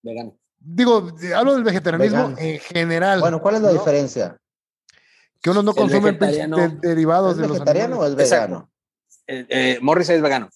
[0.00, 0.38] Vegano.
[0.60, 3.18] Digo, hablo del vegetarianismo en general.
[3.18, 4.36] Bueno, ¿cuál es la diferencia?
[5.42, 6.12] Que uno no consume
[6.80, 8.70] derivados de los vegetariano o es vegano?
[9.26, 10.48] Eh, eh, Morris es vegano.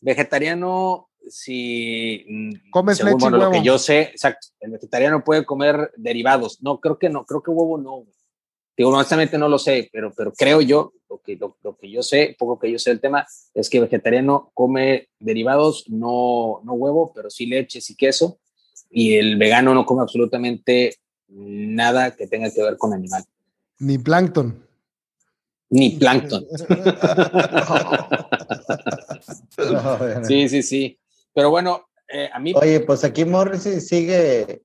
[0.00, 5.90] Vegetariano si mm, comes según, leche lo que yo sé, exacto, el vegetariano puede comer
[5.96, 6.62] derivados.
[6.62, 8.04] No, creo que no, creo que huevo no.
[8.76, 12.34] Digo, honestamente no lo sé, pero, pero creo yo, lo que, lo, que yo sé,
[12.38, 17.30] poco que yo sé del tema, es que vegetariano come derivados, no, no huevo, pero
[17.30, 18.40] sí leches y queso,
[18.90, 20.96] y el vegano no come absolutamente
[21.28, 23.24] nada que tenga que ver con animal.
[23.78, 24.63] Ni plancton.
[25.74, 26.46] Ni plancton.
[30.22, 30.96] sí, sí, sí.
[31.34, 32.52] Pero bueno, eh, a mí...
[32.54, 34.62] Oye, pues aquí Morrissey sigue,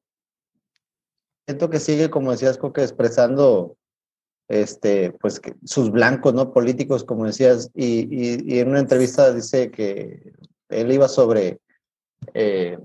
[1.47, 3.75] siento que sigue, como decías, Coque, expresando
[4.47, 6.53] este, pues sus blancos, ¿no?
[6.53, 10.33] Políticos, como decías, y, y, en una entrevista dice que
[10.69, 11.59] él iba sobre,
[12.35, 12.77] eh,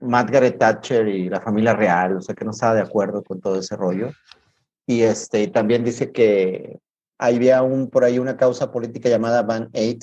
[0.00, 3.60] Margaret Thatcher y la familia real, o sea, que no estaba de acuerdo con todo
[3.60, 4.10] ese rollo.
[4.84, 6.80] Y este, también dice que
[7.20, 9.98] había un, por ahí una causa política llamada Van 8,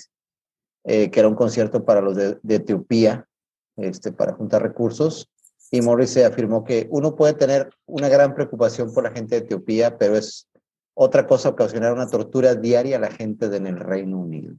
[0.86, 3.28] eh, que era un concierto para los de, Etiopía,
[3.76, 5.28] este, para juntar recursos.
[5.72, 9.46] Y Morris se afirmó que uno puede tener una gran preocupación por la gente de
[9.46, 10.48] Etiopía, pero es
[10.94, 14.56] otra cosa ocasionar una tortura diaria a la gente en el Reino Unido.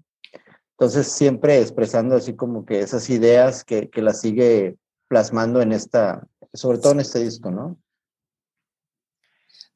[0.72, 6.26] Entonces, siempre expresando así como que esas ideas que, que las sigue plasmando en esta,
[6.52, 7.78] sobre todo en este disco, ¿no?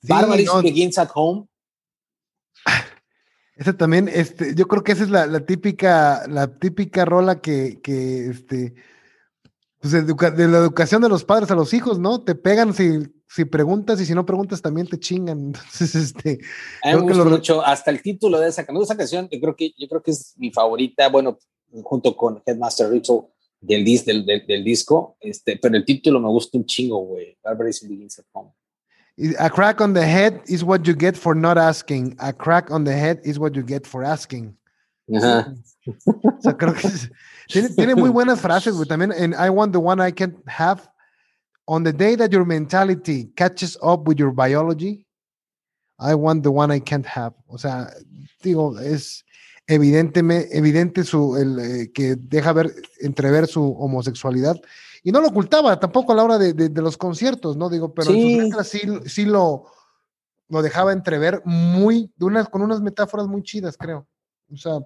[0.03, 0.13] Sí,
[0.63, 1.47] Begins at Home.
[3.57, 8.31] Ese también, este, yo creo que esa es la, típica, la típica rola que, que
[8.31, 8.75] este,
[9.79, 12.23] pues de la educación de los padres a los hijos, ¿no?
[12.23, 15.39] Te pegan si, si preguntas y si no preguntas también te chingan.
[15.47, 16.39] Entonces, este.
[16.83, 17.25] Creo que lo...
[17.27, 20.35] mucho, hasta el título de esa, esa canción, yo creo que, yo creo que es
[20.39, 21.39] mi favorita, bueno,
[21.83, 23.27] junto con Headmaster Ritual
[23.61, 27.39] del, del, del, del, disco, este, pero el título me gusta un chingo, güey.
[27.43, 28.51] Barbarism Begins at Home.
[29.39, 32.17] A crack on the head is what you get for not asking.
[32.19, 34.57] A crack on the head is what you get for asking.
[35.15, 35.55] Ajá.
[35.87, 36.89] O sea, creo que
[37.49, 38.87] tiene, tiene, muy buenas frases, güey.
[38.87, 40.89] También en I want the one I can't have.
[41.67, 45.07] On the day that your mentality catches up with your biology,
[45.99, 47.35] I want the one I can't have.
[47.49, 47.93] O sea,
[48.43, 49.25] digo, es
[49.67, 54.61] evidentemente, evidente su, el, eh, que deja ver, entrever su homosexualidad.
[55.03, 57.69] Y no lo ocultaba tampoco a la hora de, de, los conciertos, ¿no?
[57.69, 59.65] Digo, pero en sus letras sí, sí lo,
[60.49, 64.07] lo dejaba entrever muy, de unas, con unas metáforas muy chidas, creo.
[64.53, 64.79] O sea,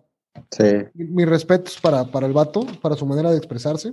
[0.50, 0.64] sí.
[0.94, 3.92] mis respetos para, para el vato, para su manera de expresarse.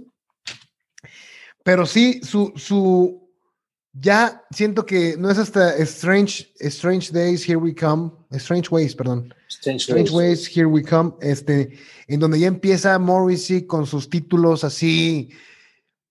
[1.63, 3.29] Pero sí, su, su,
[3.93, 9.33] ya siento que no es hasta Strange, Strange Days, Here We Come, Strange Ways, perdón.
[9.47, 10.47] Strange, Ways.
[10.47, 15.29] Here We Come, este, en donde ya empieza Morrissey con sus títulos así,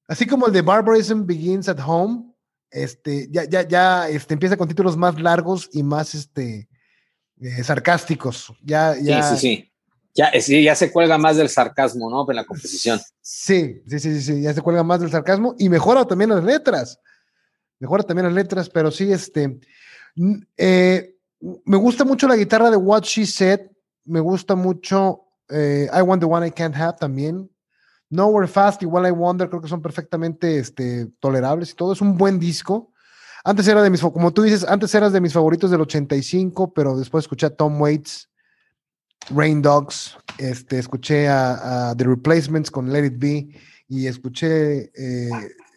[0.08, 2.32] así como el de Barbarism Begins at Home,
[2.70, 6.68] este, ya, ya, ya, este, empieza con títulos más largos y más, este,
[7.40, 8.52] eh, sarcásticos.
[8.62, 9.72] Ya, ya, sí, sí, sí.
[10.14, 12.26] Ya, ya se cuelga más del sarcasmo, ¿no?
[12.28, 13.00] En la composición.
[13.22, 17.00] Sí, sí, sí, sí, ya se cuelga más del sarcasmo y mejora también las letras.
[17.78, 19.58] Mejora también las letras, pero sí, este,
[20.56, 21.16] eh,
[21.64, 23.60] me gusta mucho la guitarra de What She Said,
[24.04, 27.50] me gusta mucho eh, I Want the One I Can't Have también.
[28.12, 31.94] Nowhere Fast, igual I Wonder, creo que son perfectamente este, tolerables y todo.
[31.94, 32.92] Es un buen disco.
[33.42, 36.96] Antes era de mis, como tú dices, antes eras de mis favoritos del 85, pero
[36.96, 38.29] después escuché a Tom Waits,
[39.31, 43.48] Rain Dogs, este, escuché a, The Replacements con Let It Be
[43.88, 45.31] y escuché eh,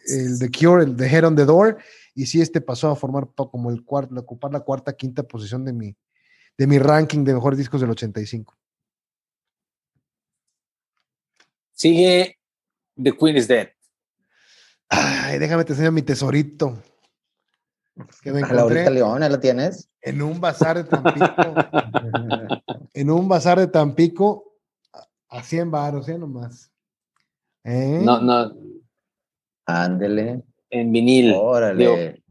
[0.08, 1.78] el The Cure, el The Head on the Door,
[2.14, 5.72] y sí, este pasó a formar como el cuarto, ocupar la cuarta, quinta posición de
[5.72, 5.96] mi,
[6.56, 8.55] de mi ranking de mejores discos del 85.
[11.76, 12.38] Sigue
[12.96, 13.68] The Queen is Dead.
[14.88, 16.82] Ay, déjame te enseñar mi tesorito.
[18.22, 19.90] Que me encontré Leona, ¿lo tienes?
[20.00, 21.26] En un bazar de Tampico.
[22.94, 24.54] en un bazar de Tampico
[25.28, 26.18] a 100 baros, ¿eh?
[26.18, 26.72] Nomás.
[27.64, 28.00] ¿Eh?
[28.02, 28.54] No, no.
[29.66, 30.44] Ándele.
[30.70, 31.34] En vinil.
[31.34, 32.22] Órale.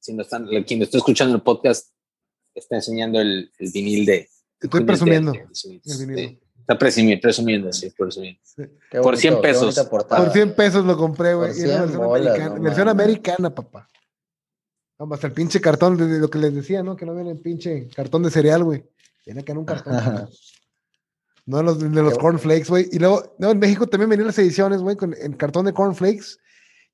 [0.00, 1.88] si no están, quien está escuchando el podcast
[2.54, 4.28] está enseñando el, el vinil de.
[4.60, 5.32] Estoy presumiendo.
[6.62, 8.40] Está presumiendo, presumiendo, sí, presumiendo.
[9.02, 9.88] por 100 pesos.
[9.88, 11.48] Por 100 pesos lo compré, güey.
[11.48, 13.88] Versión, americana, versión americana, papá.
[14.96, 16.94] Vamos, hasta el pinche cartón de, lo que les decía, ¿no?
[16.94, 18.84] Que no viene el pinche cartón de cereal, güey.
[19.26, 20.28] Viene acá en un cartón.
[21.46, 22.88] no los, de los cornflakes, güey.
[22.92, 26.38] Y luego, no, en México también venían las ediciones, güey, con el cartón de cornflakes.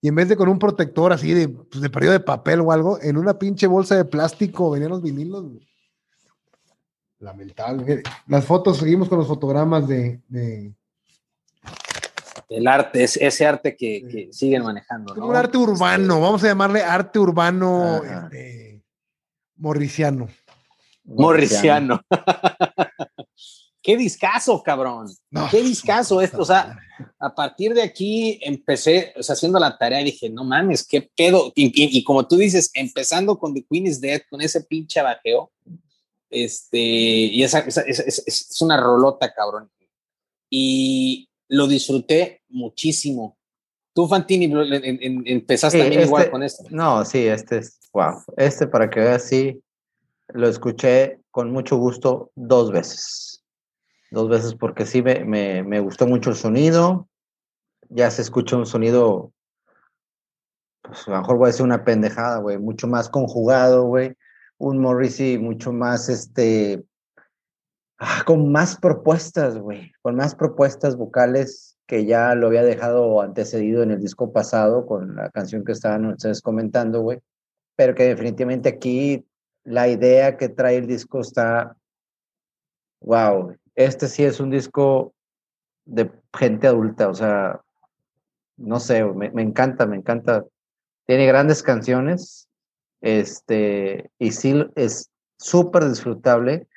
[0.00, 2.72] Y en vez de con un protector así de, pues, de periodo de papel o
[2.72, 5.44] algo, en una pinche bolsa de plástico venían los vinilos.
[7.20, 8.02] Lamentable.
[8.26, 10.72] Las fotos, seguimos con los fotogramas de, de...
[12.48, 15.14] El arte, es ese arte que, siguen manejando.
[15.14, 15.26] ¿no?
[15.26, 18.82] Un arte urbano, este, vamos a llamarle arte urbano este,
[19.56, 20.28] morriciano.
[21.04, 22.00] Morriciano.
[23.82, 25.08] Qué discazo, cabrón.
[25.50, 26.42] Qué discazo esto.
[26.42, 26.78] O sea,
[27.18, 31.52] a partir de aquí empecé, o sea, haciendo la tarea, dije, no mames, qué pedo.
[31.54, 35.50] Y, como tú dices, empezando con The Queen is Dead, con ese pinche bajeo,
[36.30, 39.70] este, y esa, es, una rolota, cabrón.
[40.50, 43.38] Y lo disfruté muchísimo.
[43.94, 44.52] Tú, Fantini,
[45.26, 46.64] empezaste también igual este con esto.
[46.70, 48.22] No, sí, este es, wow.
[48.36, 49.62] Este, para que veas, sí,
[50.28, 53.42] lo escuché con mucho gusto dos veces.
[54.10, 57.08] Dos veces porque sí me, me, me gustó mucho el sonido.
[57.90, 59.32] Ya se escucha un sonido,
[60.82, 64.14] pues a lo mejor voy a decir una pendejada, güey, mucho más conjugado, güey
[64.58, 66.84] un Morrissey mucho más, este,
[67.98, 73.82] ah, con más propuestas, güey, con más propuestas vocales que ya lo había dejado antecedido
[73.82, 77.20] en el disco pasado con la canción que estaban ustedes comentando, güey,
[77.76, 79.24] pero que definitivamente aquí
[79.64, 81.76] la idea que trae el disco está,
[83.00, 85.14] wow, este sí es un disco
[85.86, 87.60] de gente adulta, o sea,
[88.56, 90.44] no sé, me, me encanta, me encanta.
[91.06, 92.47] Tiene grandes canciones,
[93.00, 96.68] este, y sí es súper disfrutable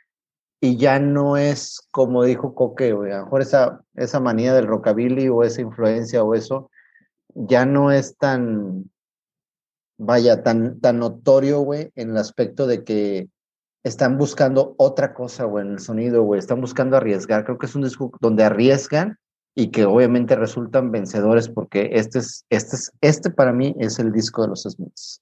[0.59, 5.27] y ya no es como dijo Coque, a lo mejor esa, esa manía del rockabilly
[5.29, 6.69] o esa influencia o eso,
[7.33, 8.91] ya no es tan,
[9.97, 13.29] vaya, tan, tan notorio, güey, en el aspecto de que
[13.83, 17.43] están buscando otra cosa, güey, en el sonido, güey, están buscando arriesgar.
[17.43, 19.17] Creo que es un disco donde arriesgan
[19.55, 24.11] y que obviamente resultan vencedores porque este es, este es, este para mí es el
[24.11, 25.21] disco de los Smiths.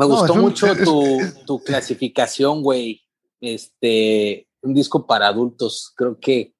[0.00, 3.02] Me gustó mucho tu, tu clasificación, güey
[3.40, 5.92] este, un disco para adultos.
[5.96, 6.54] Creo que,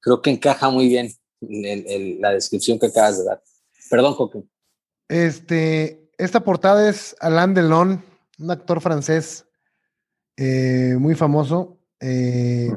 [0.00, 3.42] creo que encaja muy bien la descripción que acabas de dar.
[3.90, 4.50] Perdón, Joaquín.
[5.08, 8.04] Este, esta portada es Alain Delon,
[8.38, 9.44] un actor francés
[10.36, 12.70] eh, muy famoso, eh,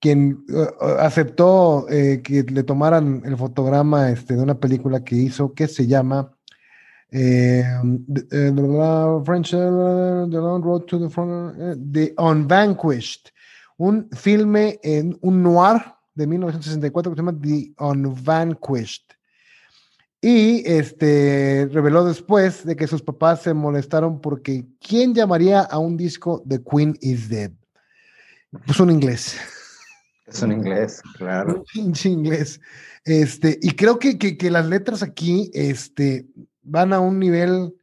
[0.00, 5.52] quien uh, aceptó eh, que le tomaran el fotograma este, de una película que hizo
[5.52, 6.36] que se llama
[7.12, 7.64] eh,
[8.08, 13.30] the, French, The Long Road to the Front, The Unvanquished,
[13.78, 19.04] un filme en un noir de 1964 que se llama The Unvanquished.
[20.22, 25.96] Y este reveló después de que sus papás se molestaron porque ¿quién llamaría a un
[25.96, 27.52] disco The Queen is Dead?
[28.66, 29.36] Pues un inglés.
[30.26, 31.64] Es un inglés, claro.
[31.76, 32.60] Un inglés.
[33.04, 36.26] Este, y creo que, que, que, las letras aquí, este,
[36.62, 37.74] van a un nivel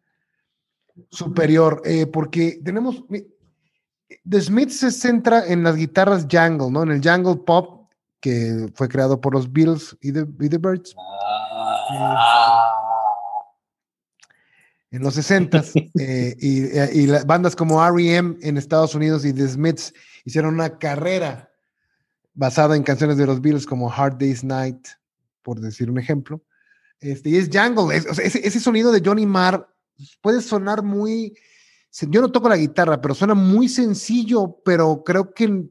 [1.09, 3.03] superior, eh, porque tenemos,
[4.27, 6.83] The Smith se centra en las guitarras jungle, ¿no?
[6.83, 10.23] En el jungle pop que fue creado por los Beatles y The,
[10.57, 10.95] Birds.
[11.89, 12.73] Ah.
[14.91, 15.63] en los 60
[15.99, 19.93] eh, y, y bandas como REM en Estados Unidos y The Smiths
[20.25, 21.51] hicieron una carrera
[22.33, 24.87] basada en canciones de los Beatles como Hard Day's Night,
[25.41, 26.41] por decir un ejemplo.
[26.99, 29.67] Este, y es jungle, ese, sonido de Johnny Marr
[30.21, 31.37] puede sonar muy,
[32.09, 35.67] yo no toco la guitarra, pero suena muy sencillo, pero creo que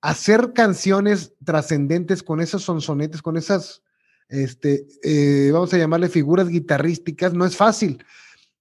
[0.00, 3.82] hacer canciones trascendentes con esos sonsonetes, con esas,
[4.28, 8.02] este, eh, vamos a llamarle figuras guitarrísticas, no es fácil.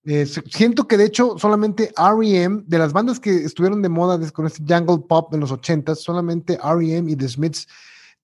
[0.05, 4.45] Eh, siento que de hecho solamente REM, de las bandas que estuvieron de moda con
[4.45, 7.69] este jungle pop en los 80 solamente REM y The Smiths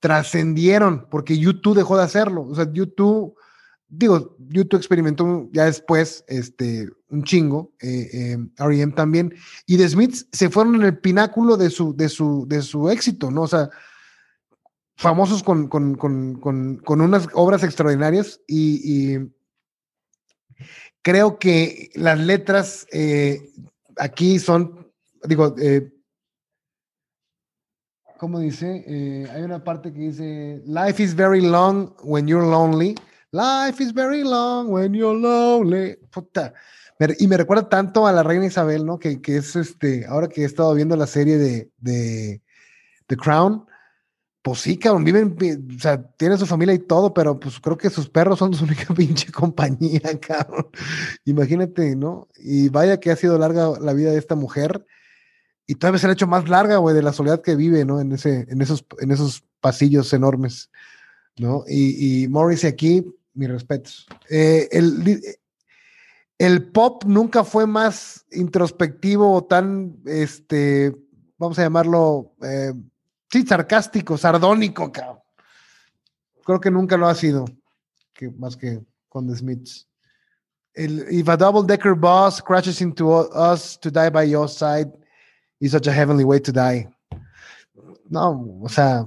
[0.01, 2.43] trascendieron porque YouTube dejó de hacerlo.
[2.43, 3.33] O sea, YouTube
[3.89, 8.93] digo, YouTube experimentó ya después este, un chingo, eh, eh R.E.M.
[8.93, 9.33] también,
[9.65, 13.31] y The Smiths se fueron en el pináculo de su, de su, de su éxito,
[13.31, 13.41] ¿no?
[13.43, 13.69] O sea,
[14.95, 16.35] famosos con, con, con,
[16.77, 19.17] con unas obras extraordinarias y,
[21.01, 23.41] creo que las letras eh,
[23.97, 24.91] aquí son,
[25.23, 25.91] digo, eh,
[28.17, 29.25] ¿cómo dice?
[29.33, 32.95] hay una parte que dice, Life is very long when you're lonely.
[33.31, 35.97] Life is very long when you're lonely.
[36.11, 36.53] Puta.
[37.17, 38.99] Y me recuerda tanto a la reina Isabel, ¿no?
[38.99, 42.41] Que, que es este, ahora que he estado viendo la serie de, de
[43.07, 43.65] The Crown,
[44.41, 45.37] pues sí, cabrón, viven,
[45.75, 48.63] o sea, tiene su familia y todo, pero pues creo que sus perros son su
[48.65, 50.67] única pinche compañía, cabrón.
[51.25, 52.27] Imagínate, ¿no?
[52.37, 54.85] Y vaya que ha sido larga la vida de esta mujer
[55.67, 58.01] y todavía se ha hecho más larga, güey, de la soledad que vive, ¿no?
[58.01, 60.69] En, ese, en, esos, en esos pasillos enormes,
[61.37, 61.63] ¿no?
[61.67, 63.05] Y Morris aquí,
[63.39, 64.05] mis respetos.
[64.29, 64.69] Eh,
[66.37, 70.95] el, pop nunca fue más introspectivo o tan, este,
[71.37, 72.73] vamos a llamarlo, eh,
[73.31, 75.19] sí, sarcástico, sardónico, cabrón.
[76.43, 77.45] Creo que nunca lo ha sido,
[78.37, 79.87] más que con The Smiths.
[80.75, 84.91] If a double decker bus crashes into us to die by your side,
[85.59, 86.87] is such a heavenly way to die.
[88.09, 89.05] No, o sea,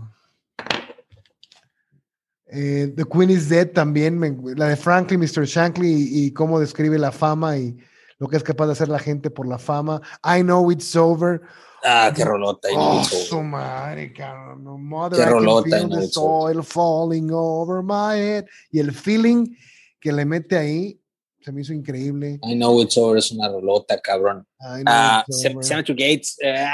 [2.54, 4.20] eh, The Queen is Dead también,
[4.56, 5.46] la de Franklin, Mr.
[5.46, 7.74] Shankly y, cómo describe la fama y
[8.18, 10.02] lo que es capaz de hacer la gente por la fama.
[10.22, 11.40] I know it's over.
[11.82, 12.68] Ah, qué rolota.
[12.76, 14.12] Oh, su madre,
[14.60, 15.80] No, mother, qué rolota.
[15.80, 18.44] I the soil falling over my head.
[18.70, 19.56] Y el feeling
[19.98, 21.00] que le mete ahí
[21.40, 22.38] se me hizo increíble.
[22.42, 24.46] I know it's over es una rolota, cabrón.
[24.86, 26.36] Ah, Senator Gates.
[26.38, 26.66] Eh,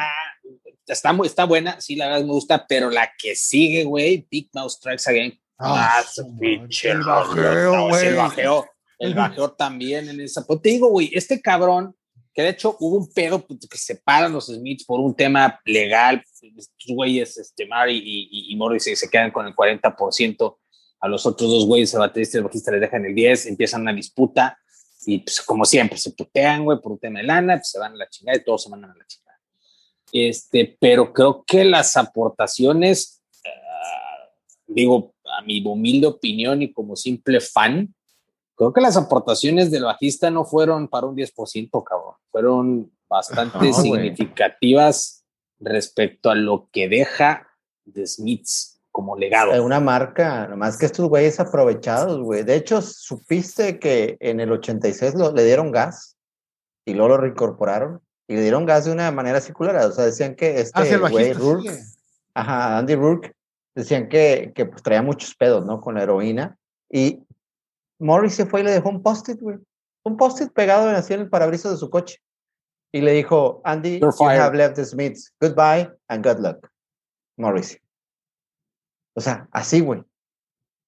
[0.89, 4.75] está, está buena, sí, la verdad me gusta, pero la que sigue, güey, Big Mouse
[4.75, 6.03] Strikes Again Ah,
[6.39, 8.67] pinche el bajeo, el bajeo,
[8.99, 10.47] el bajeo también en esa.
[10.47, 11.95] Pues te digo, güey, este cabrón
[12.33, 16.23] que de hecho hubo un pedo pues, que separan los Smiths por un tema legal.
[16.41, 20.57] Estos güeyes, este, Mari y, y, Morris, se quedan con el 40%.
[21.01, 23.83] A los otros dos güeyes, el baterista y el bajista le dejan el 10, empiezan
[23.83, 24.57] una disputa
[25.05, 27.93] y pues como siempre se putean, güey, por un tema de lana, pues se van
[27.93, 29.41] a la chingada y todos se mandan a la chingada.
[30.13, 34.31] Este, pero creo que las aportaciones, ah,
[34.67, 37.95] digo, a mi humilde opinión y como simple fan,
[38.55, 42.15] creo que las aportaciones del bajista no fueron para un 10%, cabrón.
[42.31, 45.25] Fueron bastante significativas
[45.61, 47.49] respecto a lo que deja
[47.85, 49.53] de Smiths como legado.
[49.53, 52.43] Es una marca, nomás que estos güeyes aprovechados, güey.
[52.43, 56.17] De hecho, supiste que en el 86 le dieron gas
[56.85, 59.77] y luego lo reincorporaron y le dieron gas de una manera circular.
[59.77, 61.79] O sea, decían que este ah, güey, Rourke,
[62.35, 63.33] ajá, Andy Rourke,
[63.79, 65.81] decían que, que pues, traía muchos pedos, ¿no?
[65.81, 66.59] Con la heroína.
[66.91, 67.23] Y
[68.01, 69.59] Morris se fue y le dejó un post-it, güey.
[70.03, 72.21] Un post-it pegado así en el parabrisas de su coche.
[72.93, 75.33] Y le dijo, Andy, you have left the Smiths.
[75.41, 76.69] Goodbye and good luck.
[77.37, 77.79] Morris.
[79.15, 80.03] O sea, así, güey.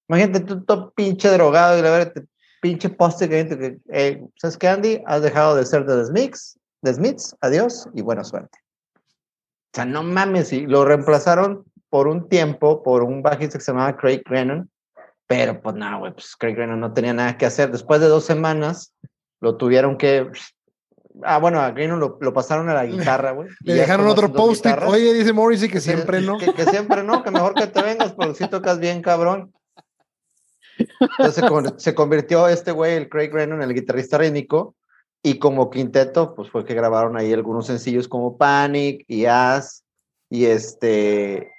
[0.08, 2.12] Imagínate tú todo pinche drogado y le ver
[2.60, 5.02] pinche post-it que, eh, ¿sabes qué, Andy?
[5.06, 8.58] Has dejado de ser de The Smiths, The Smiths, adiós y buena suerte.
[8.96, 13.72] O sea, no mames, y lo reemplazaron por un tiempo por un bajista que se
[13.72, 14.70] llamaba Craig Grennan,
[15.30, 17.70] pero pues nada, güey, pues Craig Greenon no tenía nada que hacer.
[17.70, 18.96] Después de dos semanas,
[19.40, 20.28] lo tuvieron que.
[21.22, 23.48] Ah, bueno, a Greenon lo, lo pasaron a la guitarra, güey.
[23.60, 24.74] Le dejaron otro post-it.
[24.88, 26.36] Oye, dice Morrissey que siempre no.
[26.36, 29.52] Que, siempre no, que mejor que te vengas, porque si tocas bien, cabrón.
[30.98, 31.44] Entonces
[31.76, 34.74] se, convirtió este güey, el Craig Grennan, el guitarrista rítmico,
[35.22, 39.84] y como quinteto, pues fue que grabaron ahí algunos sencillos como Panic y As,
[40.28, 41.52] y este,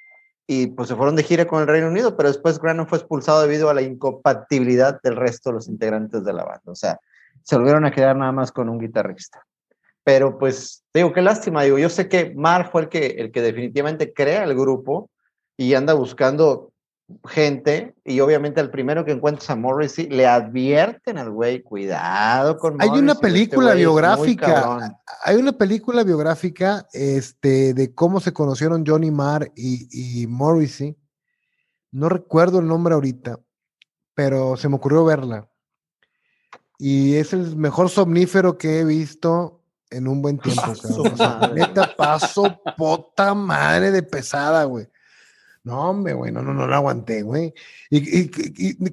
[0.47, 3.41] y pues se fueron de gira con el Reino Unido, pero después Grannon fue expulsado
[3.41, 6.63] debido a la incompatibilidad del resto de los integrantes de la banda.
[6.71, 6.99] O sea,
[7.43, 9.45] se volvieron a quedar nada más con un guitarrista.
[10.03, 13.41] Pero pues, digo, qué lástima, digo, yo sé que Mar fue el que, el que
[13.41, 15.09] definitivamente crea el grupo
[15.57, 16.70] y anda buscando
[17.27, 22.73] gente y obviamente al primero que encuentras a Morrissey le advierten al güey, cuidado con
[22.73, 22.93] Morrissey.
[22.93, 29.11] Hay una este película biográfica, hay una película biográfica este, de cómo se conocieron Johnny
[29.11, 30.97] Marr y, y Morrissey.
[31.91, 33.39] No recuerdo el nombre ahorita,
[34.13, 35.49] pero se me ocurrió verla.
[36.77, 40.73] Y es el mejor somnífero que he visto en un buen tiempo.
[41.53, 44.87] neta, paso pota madre de pesada, güey.
[45.63, 47.53] No, hombre, güey, no, no, no lo aguanté, güey.
[47.91, 48.29] Y,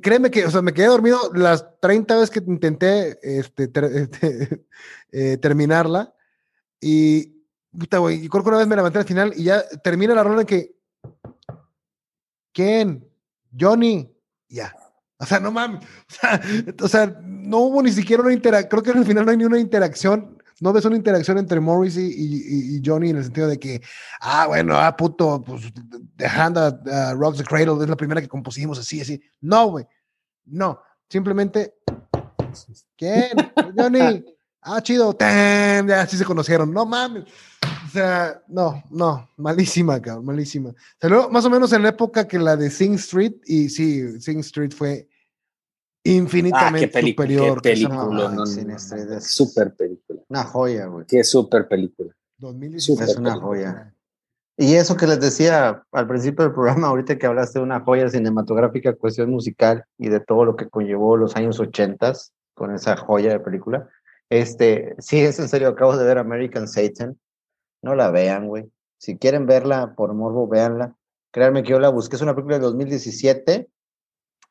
[0.00, 4.66] créeme que, o sea, me quedé dormido las 30 veces que intenté este, este
[5.12, 6.14] eh, terminarla.
[6.80, 7.42] Y,
[7.76, 10.24] puta, güey, y creo que una vez me levanté al final y ya termina la
[10.24, 10.76] ronda en que.
[12.52, 13.08] ¿Quién?
[13.58, 14.10] Johnny.
[14.48, 14.74] Ya.
[15.18, 15.82] O sea, no mames.
[16.08, 16.40] O sea,
[16.82, 18.68] o sea, no hubo ni siquiera una interacción.
[18.68, 22.10] Creo que al final no hay ni una interacción no ves una interacción entre Morrissey
[22.10, 23.80] y, Johnny en el sentido de que,
[24.20, 25.72] ah, bueno, ah, puto, pues
[26.16, 29.20] dejando a, Rocks the Cradle, es la primera que compusimos así, así.
[29.40, 29.86] No, güey,
[30.46, 31.74] no, simplemente,
[32.96, 33.30] ¿quién?
[33.76, 34.24] Johnny,
[34.62, 37.24] ah, chido, ya así se conocieron, no mames.
[37.86, 40.74] O sea, no, no, malísima, cabrón, malísima.
[41.00, 44.40] Salió más o menos en la época que la de Sing Street, y sí, Sing
[44.40, 45.07] Street fue
[46.04, 47.62] infinitamente ah, superior.
[47.62, 48.46] Qué película, no,
[49.20, 50.22] super película.
[50.28, 51.06] Una joya, güey.
[51.06, 52.14] Qué super película.
[52.40, 53.94] es una joya.
[54.60, 58.08] Y eso que les decía al principio del programa, ahorita que hablaste de una joya
[58.08, 63.30] cinematográfica, cuestión musical y de todo lo que conllevó los años ochentas con esa joya
[63.30, 63.88] de película.
[64.30, 67.16] Este, sí, es en serio, acabo de ver American Satan.
[67.82, 68.68] No la vean, güey.
[68.98, 70.96] Si quieren verla por morbo, véanla.
[71.30, 73.68] Créanme que yo la busqué, es una película de 2017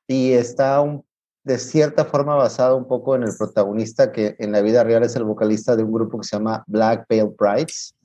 [0.08, 1.04] y está un
[1.48, 5.16] de cierta forma basado un poco en el protagonista que en la vida real es
[5.16, 7.96] el vocalista de un grupo que se llama Black Pale Brides,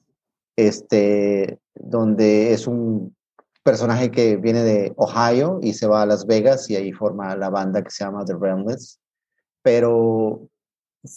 [0.54, 3.16] este, donde es un
[3.64, 7.50] personaje que viene de Ohio y se va a Las Vegas y ahí forma la
[7.50, 9.00] banda que se llama The Realmless.
[9.62, 10.48] Pero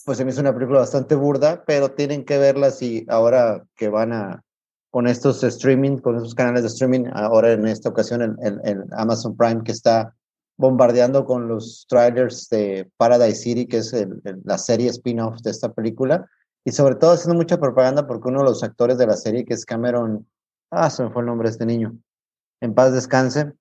[0.03, 3.89] pues se me hizo una película bastante burda, pero tienen que verla si ahora que
[3.89, 4.41] van a
[4.89, 9.61] con estos streaming, con estos canales de streaming, ahora en esta ocasión en Amazon Prime
[9.63, 10.15] que está
[10.57, 13.93] bombardeando con los trailers de Paradise City, que es
[14.43, 16.29] la serie spin-off de esta película,
[16.63, 19.53] y sobre todo haciendo mucha propaganda porque uno de los actores de la serie, que
[19.53, 20.27] es Cameron,
[20.71, 21.97] ah, se me fue el nombre este niño,
[22.61, 23.53] en paz descanse,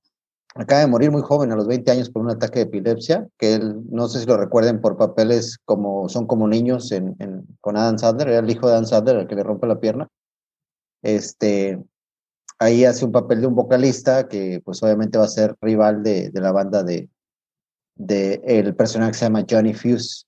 [0.54, 3.54] acaba de morir muy joven, a los 20 años, por un ataque de epilepsia, que
[3.54, 7.16] él, no sé si lo recuerden por papeles como Son como niños en,
[7.60, 10.08] con Adam Sandler, era el hijo de Adam Sandler, el que le rompe la pierna.
[11.02, 11.82] Este,
[12.64, 16.30] ahí hace un papel de un vocalista que pues obviamente va a ser rival de,
[16.30, 17.08] de la banda de,
[17.96, 20.24] de, el personaje que se llama Johnny Fuse,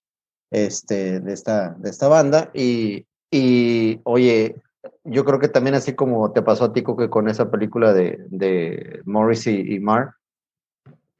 [0.50, 4.56] este, de, esta, de esta banda, y, Y oye,
[5.04, 8.18] yo creo que también así como te pasó a ti que con esa película de,
[8.28, 10.14] de Morris y, y Mark,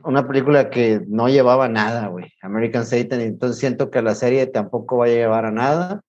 [0.04, 4.98] una película que no llevaba nada, güey, American Satan, entonces siento que la serie tampoco
[4.98, 6.02] va a llevar a nada.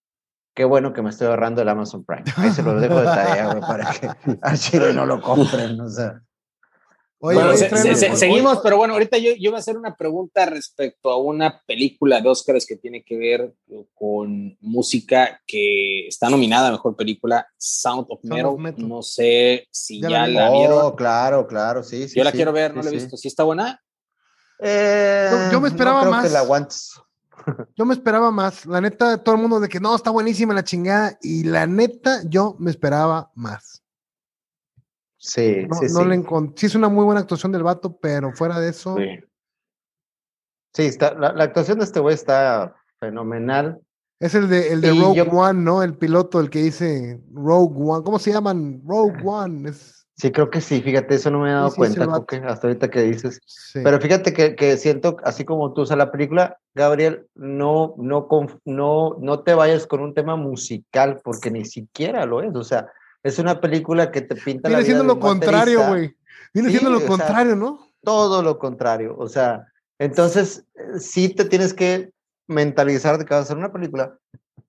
[0.58, 2.24] Qué bueno que me estoy ahorrando el Amazon Prime.
[2.34, 4.08] Ahí se los dejo de tarea, güey, para que
[4.42, 6.20] a Chile no lo compren, o sea.
[7.20, 7.56] Oye,
[8.16, 12.20] seguimos, pero bueno, ahorita yo, yo voy a hacer una pregunta respecto a una película
[12.20, 13.54] de Oscars que tiene que ver
[13.94, 18.56] con música que está nominada a Mejor Película, Sound of Metal.
[18.78, 20.86] No sé si ya, la, vieron.
[20.86, 22.08] Oh, claro, claro, sí.
[22.08, 23.16] yo la quiero ver, no la he visto.
[23.16, 23.80] ¿Sí está buena?
[24.58, 26.32] Eh, yo, me esperaba más.
[27.76, 28.66] Yo me esperaba más.
[28.66, 31.18] La neta, todo el mundo de que no, está buenísima la chingada.
[31.22, 33.82] Y la neta, yo me esperaba más.
[35.16, 36.24] Sí, no, sí, no Le
[36.54, 38.96] sí, es una muy buena actuación del vato, pero fuera de eso.
[40.74, 43.80] Sí, está, la, actuación de este güey está fenomenal.
[44.20, 45.82] Es el de, el de Rogue One, ¿no?
[45.82, 48.04] El piloto, el que dice Rogue One.
[48.04, 48.82] ¿Cómo se llaman?
[48.84, 49.70] Rogue One.
[49.70, 50.07] Es...
[50.20, 52.04] Sí, creo que sí, fíjate, eso no me he dado cuenta,
[52.48, 53.40] hasta ahorita que dices.
[53.72, 58.26] Pero fíjate que, que, siento, así como tú usas la película, Gabriel, no, no,
[58.64, 62.52] no, no te vayas con un tema musical, porque ni siquiera lo es.
[62.56, 62.90] O sea,
[63.22, 66.16] es una película que te pinta Viene la siendo lo contrario, güey.
[66.52, 67.78] Viene siendo lo contrario, ¿no?
[68.02, 69.14] Todo lo contrario.
[69.16, 69.68] O sea,
[70.00, 70.64] entonces
[70.98, 72.10] sí te tienes que
[72.48, 74.18] mentalizar de que vas a hacer una película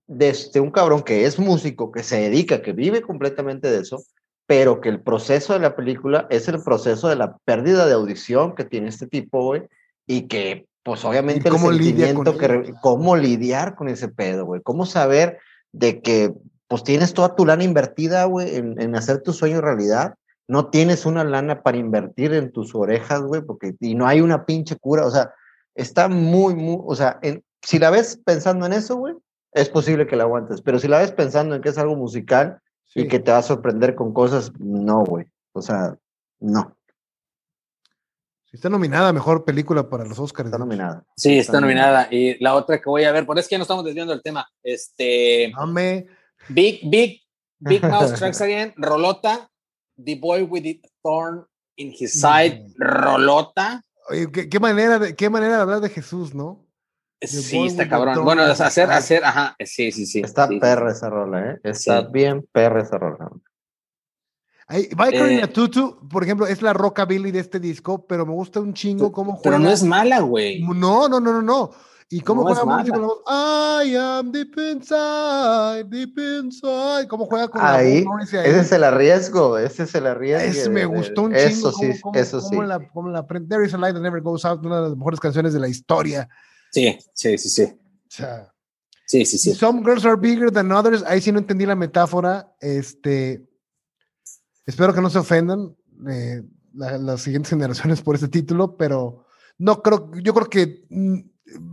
[0.06, 4.04] desde un cabrón que es músico, que se dedica, que vive completamente de eso,
[4.50, 8.56] pero que el proceso de la película es el proceso de la pérdida de audición
[8.56, 9.68] que tiene este tipo, güey,
[10.08, 12.74] y que, pues obviamente, el sentimiento que.
[12.82, 14.60] Cómo lidiar con ese pedo, güey.
[14.60, 15.38] Cómo saber
[15.70, 16.34] de que
[16.66, 20.14] pues tienes toda tu lana invertida, güey, en, hacer tu sueño realidad.
[20.48, 24.46] No tienes una lana para invertir en tus orejas, güey, porque y no hay una
[24.46, 25.06] pinche cura.
[25.06, 25.32] O sea,
[25.76, 27.20] está muy, muy, o sea,
[27.62, 29.14] si la ves pensando en eso, güey,
[29.52, 30.60] es posible que la aguantes.
[30.60, 32.58] Pero si la ves pensando en que es algo musical
[32.94, 35.26] y que te va a sorprender con cosas, no, güey.
[35.52, 35.96] O sea,
[36.40, 36.76] no.
[38.52, 40.48] Está nominada mejor película para los Oscars.
[40.48, 41.04] Está nominada.
[41.16, 42.08] Sí, está, nominada.
[42.10, 44.12] Y la otra que voy a ver, por eso es que ya no estamos desviando
[44.12, 44.48] del tema.
[44.62, 45.52] Este.
[45.56, 46.08] Dame.
[46.48, 47.20] Big, big,
[47.58, 49.48] big Mouse Tracks Again, Rolota,
[50.02, 53.82] The Boy with the Thorn in His Side, Rolota.
[54.08, 56.66] Oye, ¿qué, manera de, qué manera de hablar de Jesús, ¿no?
[57.22, 58.24] Sí, está cabrón.
[58.24, 60.20] Bueno, hacer, hacer, ajá, sí, sí, sí.
[60.20, 61.60] Está perra esa rola, ¿eh?
[61.64, 63.30] Está bien perra esa rola.
[64.68, 68.60] Biker in a Tutu, por ejemplo, es la rockabilly de este disco, pero me gusta
[68.60, 69.42] un chingo cómo juega.
[69.42, 70.62] Pero no es mala, güey.
[70.62, 71.70] No, no, no, no, no.
[72.12, 73.22] ¿Y cómo juega Morrissey con la voz?
[73.28, 77.06] I am deep inside, deep inside.
[77.08, 78.50] ¿Cómo juega con ahí, la voz ahí?
[78.50, 80.60] Ese es el arriesgo, ese es el arriesgo.
[80.60, 81.94] Ese me gustó un eso chingo.
[81.94, 82.56] Sí, eso sí.
[82.56, 85.52] La, la, There is a light that never goes out, una de las mejores canciones
[85.52, 86.28] de la historia.
[86.70, 87.62] Sí, sí, sí, sí.
[87.62, 88.52] O sea,
[89.06, 89.54] sí, sí, sí.
[89.54, 91.02] Some girls are bigger than others.
[91.04, 92.54] Ahí sí no entendí la metáfora.
[92.60, 93.46] Este,
[94.66, 95.76] espero que no se ofendan
[96.08, 96.42] eh,
[96.74, 99.26] las siguientes generaciones por este título, pero
[99.58, 101.18] no creo, yo creo que mm,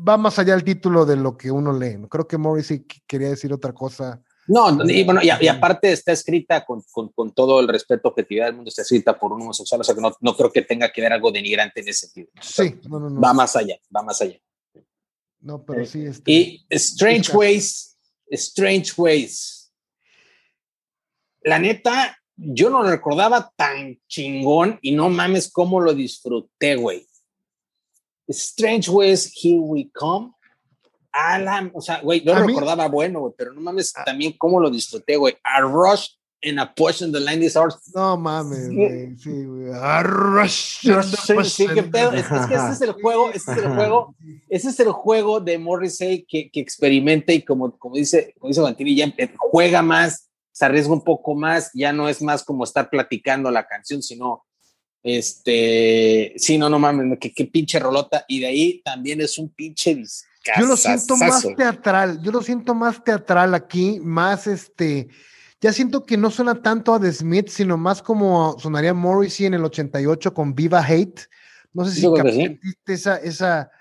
[0.08, 1.98] va más allá el título de lo que uno lee.
[2.10, 4.22] Creo que Morrissey quería decir otra cosa.
[4.48, 8.56] No, y bueno, y, aparte está escrita con, con, con, todo el respeto, objetividad del
[8.56, 11.02] mundo, está escrita por un homosexual, o sea que no, no creo que tenga que
[11.02, 12.30] ver algo denigrante en ese sentido.
[12.42, 13.20] Sí, no, no, no.
[13.20, 14.40] Va más allá, va más allá.
[15.40, 16.06] No, pero sí.
[16.06, 17.98] Este, y Strange Ways,
[18.30, 19.72] Strange Ways.
[21.42, 27.08] La neta, yo no lo recordaba tan chingón y no mames cómo lo disfruté, güey.
[28.28, 30.34] Strange Ways, Here We Come.
[31.12, 34.04] Alan, o sea, güey, no recordaba bueno, güey, pero no mames ah.
[34.04, 35.36] también cómo lo disfruté, güey.
[35.44, 37.92] A Rush en A Push in the Line Disorders.
[37.94, 39.72] No mames, güey, sí, güey.
[39.74, 40.80] A Rush.
[41.44, 42.14] Sí, qué pedo.
[42.14, 44.16] Es, que ese es el juego, ese es el juego,
[44.50, 48.62] ese es el juego de Morrissey que, que experimenta y como, como dice, como dice
[48.62, 52.90] Bantini, ya juega más, se arriesga un poco más, ya no es más como estar
[52.90, 54.44] platicando la canción, sino
[55.04, 58.26] este, sí, no, no mames, qué, pinche rolota.
[58.28, 60.04] Y de ahí también es un pinche
[60.60, 65.08] Yo lo siento más teatral, yo lo siento más teatral aquí, más este.
[65.60, 69.56] Ya siento que no suena tanto a The Smith, sino más como sonaría Morrissey en
[69.56, 71.22] el 88 con Viva Hate.
[71.74, 73.72] No sé si sentiste esa, esa,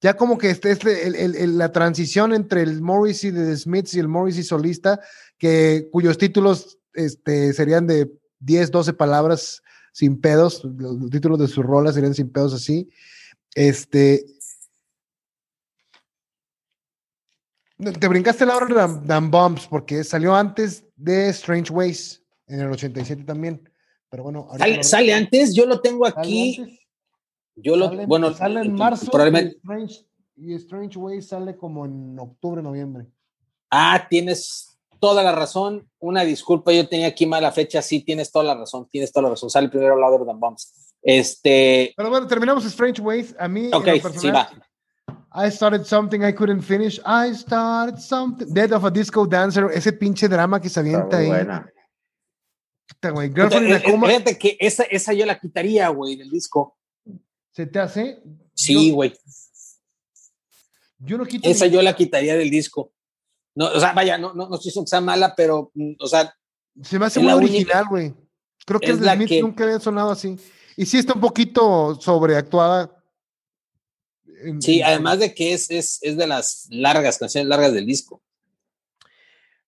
[0.00, 4.00] ya como que este, este el, la transición entre el Morrissey de The Smiths y
[4.00, 5.00] el Morrissey solista,
[5.38, 9.62] que, cuyos títulos este, serían de 10, 12 palabras
[9.92, 12.90] sin pedos, los títulos de sus rolas serían sin pedos así.
[13.54, 14.24] Este.
[17.92, 22.70] Te brincaste la hora de Dan Bombs porque salió antes de Strange Ways en el
[22.70, 23.68] 87 también.
[24.10, 24.48] Pero bueno,
[24.82, 26.78] sale, antes, yo lo tengo aquí.
[27.56, 29.58] Yo lo, bueno, sale en marzo probablemente...
[30.36, 33.06] y, Strange, Ways sale como en octubre, noviembre.
[33.70, 35.88] Ah, tienes, toda la razón.
[35.98, 37.82] Una disculpa, yo tenía aquí mala fecha.
[37.82, 39.50] Sí, tienes toda la razón, tienes toda la razón.
[39.50, 40.94] Sale primero Louder Than Bombs.
[41.02, 41.92] Este.
[41.96, 43.34] Pero bueno, terminamos Strange Ways.
[43.38, 44.48] A mí, ok, sí va.
[45.36, 47.00] I started something I couldn't finish.
[47.04, 48.46] I started something.
[48.54, 49.68] Dead of a Disco Dancer.
[49.72, 51.26] Ese pinche drama que se avienta ahí.
[51.26, 51.66] Buena.
[53.12, 53.30] güey.
[53.34, 54.06] Girlfriend in a coma.
[54.06, 56.76] Fíjate que esa, esa yo la quitaría, güey, del disco.
[57.50, 58.22] ¿Se te hace?
[58.54, 59.12] Sí, güey.
[60.98, 61.48] Yo no quito.
[61.48, 62.92] Esa yo la quitaría del disco.
[63.56, 66.06] No, o sea, vaya, no, no, no estoy diciendo que sea mala, pero, mm, o
[66.06, 66.32] sea.
[66.82, 68.14] Se me hace muy original, güey.
[68.64, 70.36] Creo que el de Smith nunca había sonado así.
[70.76, 73.03] Y sí está un poquito sobreactuada.
[74.60, 78.22] Sí, además de que es, es, es, de las largas, canciones largas del disco.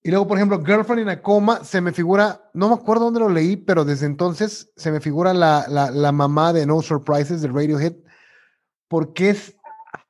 [0.03, 3.21] Y luego, por ejemplo, Girlfriend in a Coma, se me figura, no me acuerdo dónde
[3.21, 7.43] lo leí, pero desde entonces se me figura la, la, la mamá de No Surprises
[7.43, 7.95] de Radiohead,
[8.89, 9.57] porque es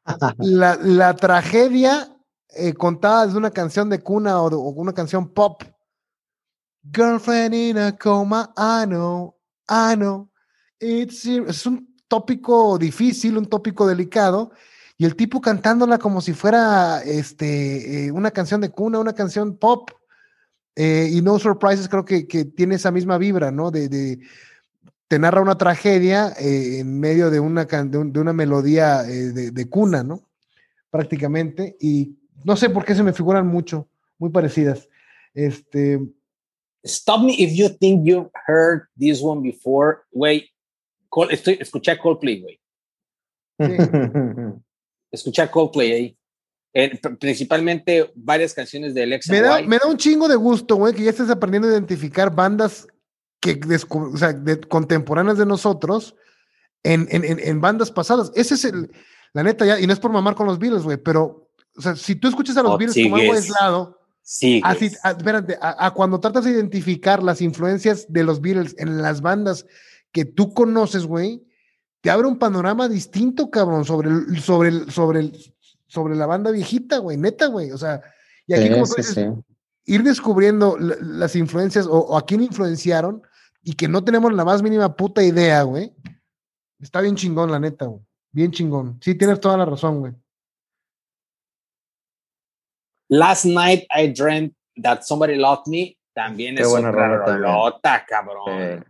[0.38, 2.16] la, la tragedia
[2.58, 5.62] eh, contada desde una canción de cuna o, una canción pop.
[6.92, 9.36] Girlfriend in a coma, I know,
[9.68, 10.30] I know.
[10.78, 14.52] It's, es un tópico difícil, un tópico delicado,
[14.98, 19.56] y el tipo cantándola como si fuera este, eh, una canción de cuna, una canción
[19.56, 19.90] pop.
[20.74, 23.70] Eh, y No Surprises creo que, que, tiene esa misma vibra, ¿no?
[23.70, 24.20] De, de
[25.08, 30.28] te narra una tragedia en medio de una, de, una melodía de, de, cuna, ¿no?
[30.90, 31.76] Prácticamente.
[31.80, 33.88] Y no sé por qué se me figuran mucho,
[34.18, 34.88] muy parecidas.
[35.32, 36.00] Este.
[36.84, 40.04] Stop me if you think you've heard this one before.
[41.10, 42.60] Güey, estoy, escuché a Coldplay, güey.
[43.58, 43.76] Sí.
[45.10, 46.18] escuché a Coldplay ahí.
[47.18, 49.32] principalmente varias canciones de Alexa.
[49.32, 52.34] Me da, me da un chingo de gusto, güey, que ya estés aprendiendo a identificar
[52.34, 52.86] bandas
[53.40, 54.34] que o sea,
[54.68, 56.14] contemporáneas de nosotros
[56.82, 58.32] en, en, en, bandas pasadas.
[58.34, 58.90] Ese es el,
[59.32, 61.96] la neta, ya, y no es por mamar con los Beatles, güey, pero o sea,
[61.96, 65.92] si tú escuchas a los oh, Beatles como algo aislado, sí, así, a, espérate, a,
[65.92, 69.66] cuando tratas de identificar las influencias de los Beatles en las bandas
[70.16, 71.46] que tú conoces, güey,
[72.00, 75.54] te abre un panorama distinto, cabrón, sobre el, sobre el, sobre el,
[75.86, 77.70] sobre la banda viejita, güey, neta, güey.
[77.70, 78.00] O sea,
[78.46, 78.86] y aquí como
[79.84, 83.20] ir descubriendo las influencias o, a quién influenciaron
[83.62, 85.92] y que no tenemos la más mínima puta idea, güey.
[86.80, 88.00] Está bien chingón, la neta, güey.
[88.32, 88.98] Bien chingón.
[89.02, 90.14] Sí, tienes toda la razón, güey.
[93.10, 98.82] Last Night I Dreamt That Somebody Loved Me también es una rolota, cabrón.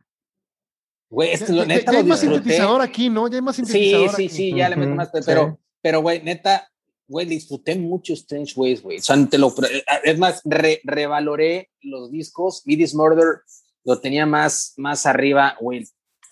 [1.08, 3.28] Güey, esto, ya, neta ya, hay más sintetizador aquí, ¿no?
[3.28, 6.68] Ya hay más sintetizador Sí, sí, sí, ya le meto más, pero, pero, güey, neta,
[7.06, 8.98] güey, disfruté mucho Strange Ways, güey.
[8.98, 9.54] O sea, te lo,
[10.02, 12.62] es más, revaloré los discos.
[12.66, 13.40] Midis Murder
[13.84, 15.86] lo tenía más, más arriba, güey,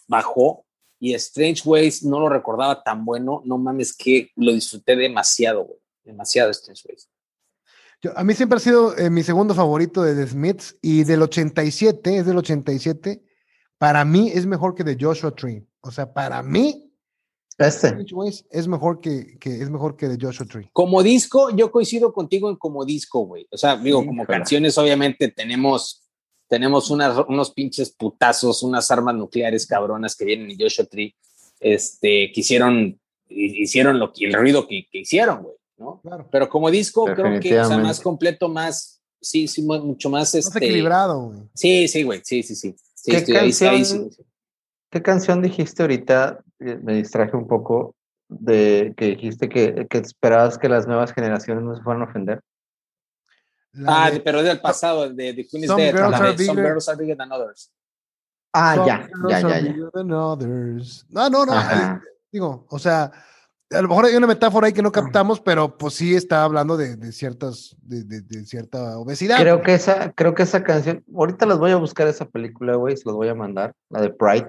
[0.09, 0.67] bajó.
[0.99, 3.43] Y Strange Ways no lo recordaba tan bueno.
[3.45, 5.79] No mames, que lo disfruté demasiado, güey.
[6.03, 7.09] Demasiado Strange Ways
[8.15, 12.19] a mí siempre ha sido eh, mi segundo favorito de The Smiths y del 87,
[12.19, 13.23] es del 87,
[13.85, 15.63] para mí es mejor que de Joshua Tree.
[15.83, 16.91] O sea, para mí
[17.59, 17.95] este
[18.51, 20.71] es mejor que, que, es mejor que de Joshua Tree.
[20.73, 23.47] Como disco, yo coincido contigo en como disco, güey.
[23.51, 26.03] O sea, digo, como canciones, obviamente tenemos
[26.49, 31.15] tenemos unas, unos pinches putazos, unas armas nucleares cabronas que vienen en Joshua Tree,
[31.61, 35.57] este, que hicieron, hicieron lo, el ruido que, que hicieron, güey.
[35.77, 36.01] ¿no?
[36.01, 36.27] Claro.
[36.33, 41.21] Pero como disco creo que es más completo, más, sí, sí, mucho más, este, equilibrado,
[41.25, 41.41] güey.
[41.53, 42.75] Sí, sí, güey, sí, sí, sí.
[43.05, 44.11] ¿Qué, canción,
[44.91, 46.41] ¿Qué canción dijiste ahorita?
[46.61, 47.95] Eh, me distraje un poco
[48.29, 52.41] de que dijiste que, que esperabas que las nuevas generaciones no se fueran a ofender.
[53.87, 55.95] ah, de, pero del pasado, de, de Queen is Dead.
[55.95, 57.71] Girls are Some girls are bigger than others.
[58.53, 59.75] Ah, ya, ya, ya, ya.
[60.05, 60.37] No,
[61.29, 62.01] no, no.
[62.31, 63.11] Digo, o sea,
[63.71, 66.77] a lo mejor hay una metáfora ahí que no captamos, pero pues sí está hablando
[66.77, 69.39] de, ciertas, de, cierta obesidad.
[69.39, 72.97] Creo que esa, creo que esa canción, ahorita les voy a buscar esa película, güey,
[72.97, 74.49] se los voy a mandar, la de Pride.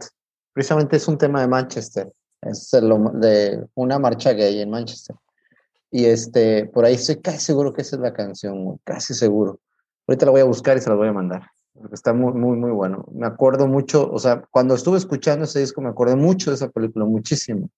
[0.54, 2.12] Precisamente es un tema de Manchester,
[2.42, 5.16] es de una marcha gay en Manchester.
[5.92, 9.60] Y este, por ahí estoy casi seguro que esa es la canción, casi seguro.
[10.08, 12.58] Ahorita la voy a buscar y se la voy a mandar, porque está muy, muy,
[12.58, 13.06] muy bueno.
[13.12, 16.70] Me acuerdo mucho, o sea, cuando estuve escuchando ese disco me acordé mucho de esa
[16.70, 17.70] película, muchísimo.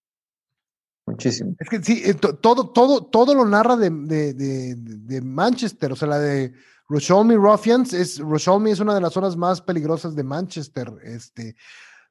[1.07, 1.55] Muchísimo.
[1.57, 4.33] Es que sí, eh, todo, todo, todo lo narra de, de,
[4.75, 6.53] de, Manchester, o sea, la de
[6.89, 11.55] Rosholme Ruffians, es, Rosholme es una de las zonas más peligrosas de Manchester, este,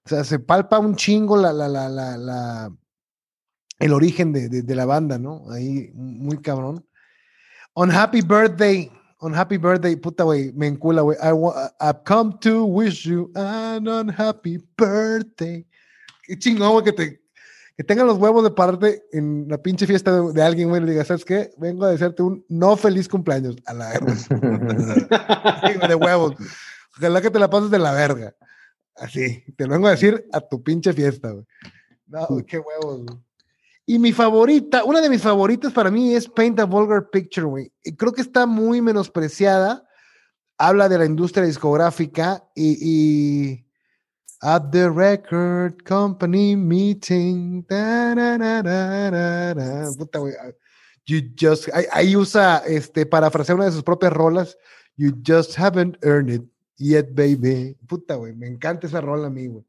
[0.07, 2.73] o sea, se palpa un chingo la, la, la, la,
[3.79, 5.45] el origen de, la banda, ¿no?
[5.51, 6.83] Ahí, muy cabrón.
[7.75, 11.19] On Happy Birthday, on Happy Birthday, puta, güey, me encula, güey.
[11.21, 11.33] I,
[11.81, 15.67] I've come to wish you an unhappy birthday.
[16.23, 17.26] Qué chingón, güey, que te,
[17.77, 20.93] que tengan los huevos de parte en la pinche fiesta de, alguien, güey, y le
[20.93, 21.53] diga, ¿sabes qué?
[21.59, 23.57] Vengo a desearte un no feliz cumpleaños.
[23.67, 24.15] A la verga.
[25.89, 26.35] de huevos.
[26.97, 28.35] Ojalá que te la pases de la verga.
[28.95, 31.45] Así, te lo vengo a decir a tu pinche fiesta, güey.
[32.07, 33.19] No, qué huevos, güey.
[33.89, 37.73] Y mi favorita, una de mis favoritas para mí es Paint a Vulgar Picture, güey.
[37.97, 39.85] Creo que está muy menospreciada.
[40.59, 43.66] Habla de la industria discográfica y,
[44.47, 47.65] At the Record Company Meeting.
[49.99, 50.35] Puta, güey.
[51.05, 54.57] You just, ahí, usa, este, parafrasear una de sus propias rolas.
[54.97, 56.43] You just haven't earned it
[56.79, 57.77] yet, baby.
[57.89, 58.35] Puta, güey.
[58.35, 59.65] Me encanta esa rola a güey.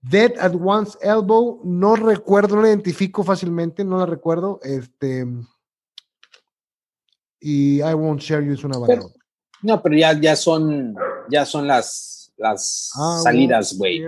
[0.00, 4.60] Dead at One's Elbow, no recuerdo, no la identifico fácilmente, no la recuerdo.
[4.62, 5.26] Este.
[7.38, 9.04] Y I Won't Share You es una banda.
[9.62, 10.96] No, pero ya, ya son,
[11.28, 12.90] ya son las, las
[13.22, 14.02] salidas, güey.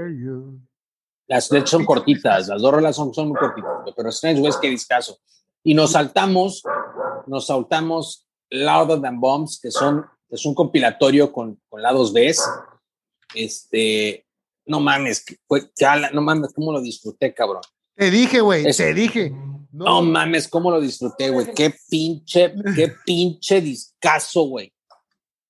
[1.28, 4.60] Las de hecho son cortitas, las dos rolas son, son muy cortitas, pero Strange West,
[4.60, 5.18] qué discaso.
[5.62, 6.62] Y nos saltamos,
[7.26, 12.34] nos saltamos Louder Than Bombs, que son, es un compilatorio con, con lados B.
[13.34, 14.26] Este,
[14.66, 15.24] no mames,
[16.12, 17.62] no mames, cómo lo disfruté, cabrón.
[17.94, 19.32] Te dije, güey, te dije.
[19.70, 20.02] No.
[20.02, 21.46] mames, cómo lo disfruté, güey.
[21.54, 24.72] Qué pinche, qué pinche discazo, güey.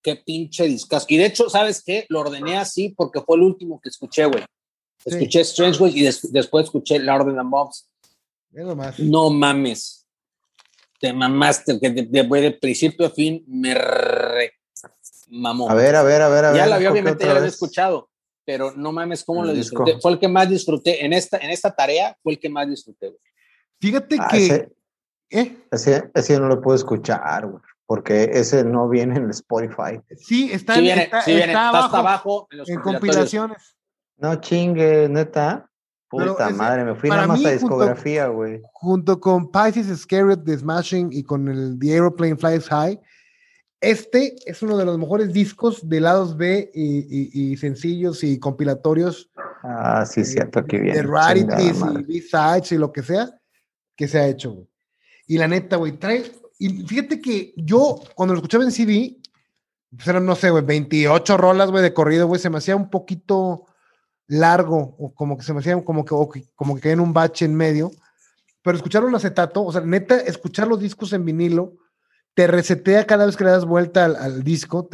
[0.03, 1.07] Qué pinche discazo.
[1.09, 2.07] Y de hecho, ¿sabes qué?
[2.09, 4.45] Lo ordené así porque fue el último que escuché, güey.
[5.05, 7.89] Escuché Strange, güey, y después escuché La Orden and Bobs.
[8.99, 10.07] No mames.
[11.01, 14.53] Te mamaste, que de, de, principio a fin me re
[15.29, 15.69] mamó.
[15.69, 16.61] A ver, a ver, a ver, a ver.
[16.61, 18.09] Ya la había, obviamente, ya la había escuchado
[18.45, 20.01] pero no mames cómo lo disfruté.
[20.01, 23.17] Fue el que más disfruté en esta, en esta tarea, fue el que más disfruté.
[23.81, 24.37] Fíjate ah, que...
[24.37, 24.73] Ese,
[25.31, 25.57] ¿eh?
[25.71, 30.01] ese, ese, no lo puedo escuchar, güey, porque ese no viene en Spotify.
[30.17, 33.77] Sí, está, sí viene, sí viene, está, abajo, abajo, en, los en compilaciones.
[34.17, 35.69] No chingue, neta.
[36.09, 38.61] Puta madre, me fui nada más a discografía, güey.
[38.75, 43.01] Junto con Pisces Scared de Smashing y con el The Aeroplane Flies High,
[43.81, 49.31] este es uno de los mejores discos de lados B y, sencillos y compilatorios.
[49.65, 50.95] Ah, sí, cierto, que bien.
[50.95, 53.29] De rarities y B-sides y lo que sea
[53.97, 54.67] que se ha hecho,
[55.27, 56.25] Y la neta, güey, trae.
[56.59, 59.19] Y fíjate que yo, cuando lo escuchaba en CD,
[59.95, 62.91] pues eran, no sé, güey, 28 rolas, güey, de corrido, güey, se me hacía un
[62.91, 63.67] poquito
[64.27, 67.55] largo, o como que se me hacía como que, como que en un bache en
[67.55, 67.91] medio.
[68.63, 71.77] Pero escucharlo en acetato, o sea, neta, escuchar los discos en vinilo
[72.35, 74.89] te resetea cada vez que le das vuelta al, disco,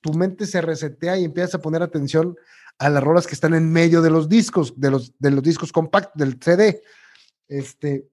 [0.00, 2.36] tu mente se resetea y empiezas a poner atención
[2.78, 5.72] a las rolas que están en medio de los discos, de los, de los discos
[5.72, 6.80] compactos, del CD.
[7.48, 8.08] Este,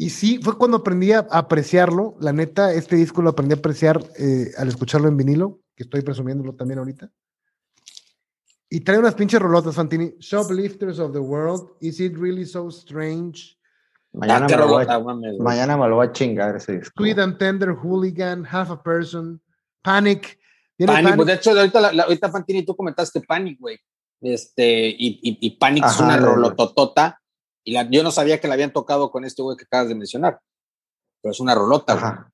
[0.00, 2.14] y sí, fue cuando aprendí a apreciarlo.
[2.20, 6.02] La neta, este disco lo aprendí a apreciar eh, al escucharlo en vinilo, que estoy
[6.02, 7.10] presumiéndolo también ahorita.
[8.70, 10.14] Y trae unas pinches rolotas, Fantini.
[10.20, 13.58] Shoplifters of the World, Is It Really So Strange?
[14.12, 16.92] Mañana, me, lo voy a, mañana me lo voy a chingar ese disco.
[16.96, 19.40] Sweet and Tender, Hooligan, Half a Person,
[19.82, 20.38] Panic.
[20.78, 23.80] Panic, pues de hecho, ahorita, la, ahorita Fantini, tú comentaste Panic, güey.
[24.20, 27.20] Este, y, y, Panic es una rolototota.
[27.68, 29.94] Y la, yo no sabía que la habían tocado con este güey que acabas de
[29.94, 30.40] mencionar.
[31.20, 32.32] Pero es una rolota, Ajá.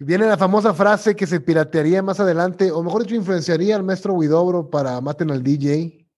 [0.00, 4.14] Viene la famosa frase que se piratearía más adelante, o mejor dicho, influenciaría al maestro
[4.14, 6.08] Widobro para maten al DJ.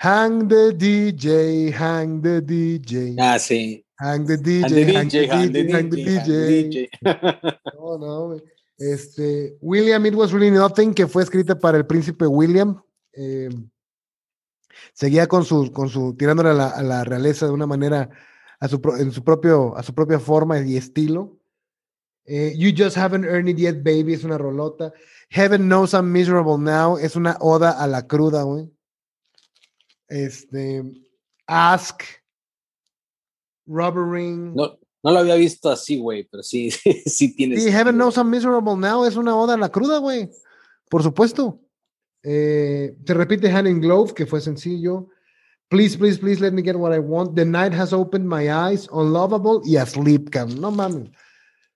[0.00, 3.14] Hang the DJ, hang the DJ.
[3.16, 3.86] Ah, sí.
[4.00, 6.90] Hang the DJ, hang the DJ, hang the DJ.
[7.78, 8.40] No, no,
[8.76, 12.82] este, William, It Was Really Nothing, que fue escrita para el príncipe William.
[13.12, 13.50] Eh,
[14.92, 18.10] seguía con su, con su, tirándole a la, a la realeza de una manera,
[18.60, 21.38] a su, en su propio, a su propia forma y estilo.
[22.24, 24.92] Eh, you Just Haven't Earned It Yet, Baby, es una rolota.
[25.28, 28.70] Heaven Knows I'm Miserable Now, es una oda a la cruda, güey.
[30.08, 30.84] Este,
[31.46, 32.02] Ask,
[33.66, 34.54] Rubber Ring.
[34.54, 36.70] No, no lo había visto así, güey, pero sí,
[37.06, 37.58] sí tiene.
[37.58, 40.30] Sí, Heaven Knows I'm Miserable Now es una oda a la cruda, güey.
[40.88, 41.58] Por supuesto.
[42.22, 45.08] Eh, se repite Hand in Glove, que fue sencillo.
[45.68, 47.34] Please, please, please let me get what I want.
[47.34, 48.88] The night has opened my eyes.
[48.92, 50.60] Unlovable y Asleep, Cam.
[50.60, 51.10] No mames.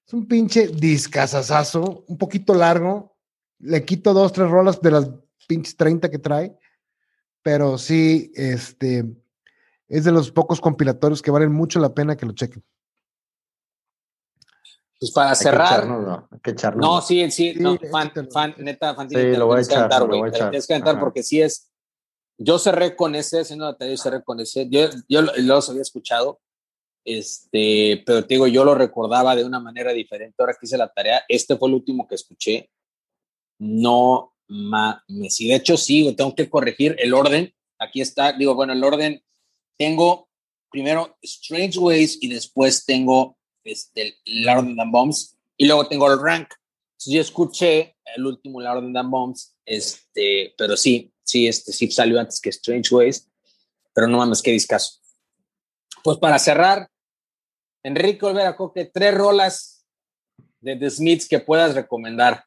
[0.07, 3.17] Es un pinche discazazazo, un poquito largo.
[3.59, 5.11] Le quito dos, tres rolas de las
[5.49, 6.57] pinches 30 que trae
[7.47, 9.05] pero sí, este,
[9.87, 12.65] es de los pocos compilatorios que valen mucho la pena que lo chequen.
[14.99, 15.87] Pues para cerrar.
[15.87, 16.29] no.
[16.77, 19.09] no, sí, sí, no, fan, fan, neta, fan.
[19.11, 20.51] Sí, lo voy a echar, lo voy a echar.
[20.51, 21.71] Tienes que cantar porque sí es.
[22.39, 24.69] Yo cerré con ese, haciendo la tarea, yo cerré con ese.
[24.71, 26.41] Yo, yo los había escuchado,
[27.05, 30.35] este, pero te digo, yo lo recordaba de una manera diferente.
[30.39, 32.71] Ahora que hice la tarea, este fue el último que escuché.
[33.59, 35.41] No mames.
[35.41, 37.53] Y de hecho, sí, tengo que corregir el orden.
[37.79, 39.23] Aquí está, digo, bueno, el orden,
[39.77, 40.29] tengo
[40.71, 43.36] primero Strange Ways y después tengo
[43.67, 46.49] este, Lord the Bombs y luego tengo el rank.
[47.07, 52.41] yo escuché el último Lord the Bombs, este, pero sí, sí, este, sí salió antes
[52.41, 53.29] que Strange Ways,
[53.93, 55.01] pero no mames, qué discaso.
[56.03, 56.89] Pues para cerrar,
[57.83, 59.87] Enrique Olvera Coque, tres rolas
[60.61, 62.45] de The Smiths que puedas recomendar.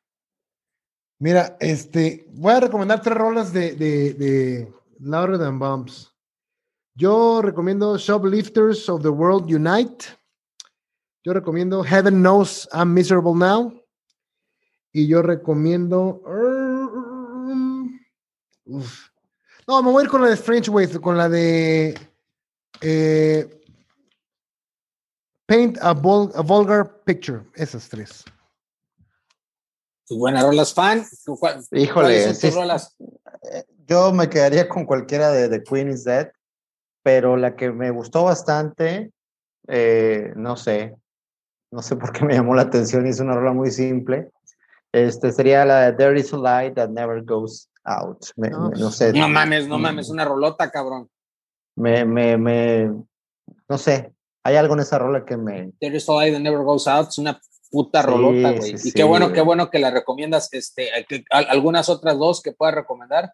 [1.20, 6.14] Mira, este, voy a recomendar tres rolas de, de, de Louder Than Bombs.
[6.96, 10.19] Yo recomiendo Shoplifters of the World Unite.
[11.30, 13.72] Yo recomiendo Heaven Knows I'm Miserable Now.
[14.92, 16.24] Y yo recomiendo.
[18.66, 21.96] no, me voy a ir con la de Strange Ways, con la de.
[22.82, 23.48] Eh,
[25.46, 27.44] paint a, Vulgar Picture.
[27.54, 28.26] Esas tres.
[30.10, 31.06] Buenas rolas fan.
[31.74, 36.32] Híjole, eh, yo me quedaría con cualquiera de The Queen is Dead,
[37.04, 39.14] pero la que me gustó bastante,
[39.68, 40.98] eh, no sé,
[41.72, 44.30] no sé por qué me llamó la atención y es una rola muy simple.
[44.92, 48.26] Este sería la de There is a light that never goes out.
[48.36, 49.14] no, sé.
[49.14, 51.10] No mames, no mames, una rolota, cabrón.
[51.76, 52.92] Me, me, me,
[53.68, 54.12] no sé.
[54.44, 55.72] Hay algo en esa rola que me.
[55.80, 57.10] There is a light that never goes out.
[57.10, 57.40] Es una
[57.70, 58.76] puta rolota, güey.
[58.84, 60.50] y qué bueno, qué bueno que la recomiendas.
[60.52, 60.90] Este,
[61.30, 63.32] algunas otras dos que puedas recomendar.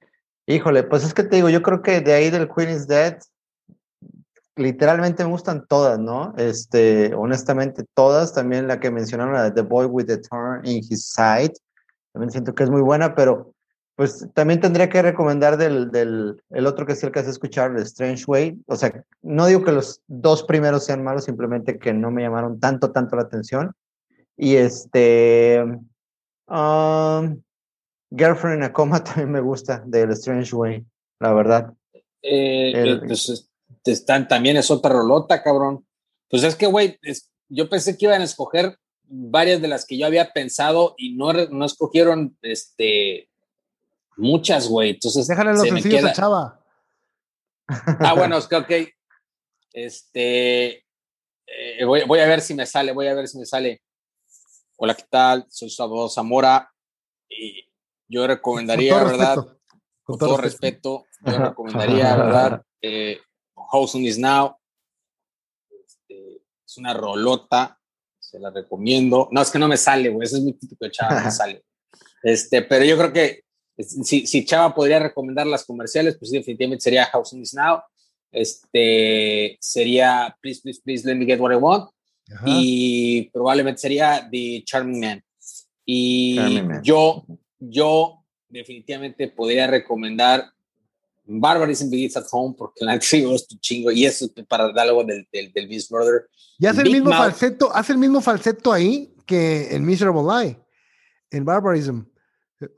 [0.47, 3.17] Híjole, pues es que te digo, yo creo que de ahí del Queen is Dead,
[4.55, 6.33] literalmente me gustan todas, ¿no?
[6.37, 10.77] Este, honestamente, todas, también la que mencionaron, la de The Boy with the Turn in
[10.77, 11.53] His Side,
[12.13, 13.53] también siento que es muy buena, pero
[13.95, 17.75] pues también tendría que recomendar del, del el otro que es el que has escuchar,
[17.75, 21.93] The Strange Way, o sea, no digo que los dos primeros sean malos, simplemente que
[21.93, 23.73] no me llamaron tanto, tanto la atención,
[24.37, 25.63] y este,
[26.47, 27.41] um,
[28.11, 30.85] Girlfriend in a Coma también me gusta, The Strange Way,
[31.19, 31.73] la verdad.
[32.21, 33.49] Eh, pues,
[33.91, 35.85] están, también es otra rolota, cabrón.
[36.29, 36.99] Pues es que, güey,
[37.49, 41.31] yo pensé que iban a escoger varias de las que yo había pensado y no,
[41.33, 43.29] no escogieron este,
[44.17, 44.91] muchas, güey.
[44.91, 46.65] Entonces, déjale los sencillos a Chava.
[47.67, 48.71] Ah, bueno, es que, ok.
[49.73, 50.85] Este,
[51.45, 53.81] eh, voy, voy, a ver si me sale, voy a ver si me sale.
[54.77, 55.45] Hola, ¿qué tal?
[55.49, 56.69] Soy Salvador Zamora
[57.29, 57.65] y
[58.07, 59.35] yo recomendaría, ¿verdad?
[60.03, 62.61] Con, todo, respeto, yo recomendaría, ¿verdad?
[62.81, 63.19] Eh,
[63.71, 64.57] House is Now.
[65.69, 67.79] Este, es una rolota,
[68.19, 69.29] se la recomiendo.
[69.31, 71.31] No, es que no me sale, güey, ese es mi típico de Chava, no me
[71.31, 71.63] sale.
[72.23, 73.43] Este, pero yo creo que
[73.77, 77.81] si, si Chava podría recomendar las comerciales, pues definitivamente sería House is Now.
[78.31, 81.89] Este sería Please, Please, Please, Let Me Get What I Want.
[82.45, 85.23] Y probablemente sería The Charming Man.
[85.85, 86.37] Y
[86.81, 87.25] yo,
[87.59, 90.51] yo definitivamente podría recomendar
[91.25, 95.03] Barbarism Begins at Home, porque la sí es tu chingo, y eso para dar algo
[95.03, 96.29] del, del, del Beast Brother.
[96.59, 100.59] Y hace el mismo falseto, hace el mismo falseto ahí que en Miserable Lie,
[101.31, 102.03] en Barbarism.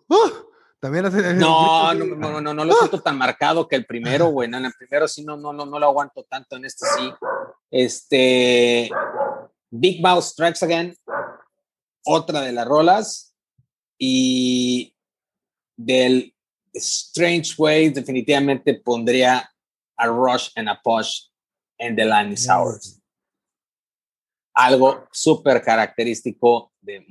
[0.08, 0.48] ¡Uh!
[0.80, 1.34] También hace.
[1.34, 4.48] No, no, no, no, no, lo siento tan marcado que el primero, güey.
[4.48, 7.12] en el primero sí no, no, no, no lo aguanto tanto, en este sí.
[7.72, 8.90] Este.
[9.70, 10.96] Big Mouth Strikes Again,
[12.06, 13.36] otra de las rolas.
[14.00, 14.96] Y
[15.76, 16.36] del
[16.78, 19.50] Strange Way definitivamente pondría
[19.98, 21.30] a Rush and a Push
[21.78, 23.02] en The Line is Ours.
[24.54, 27.06] Algo súper característico de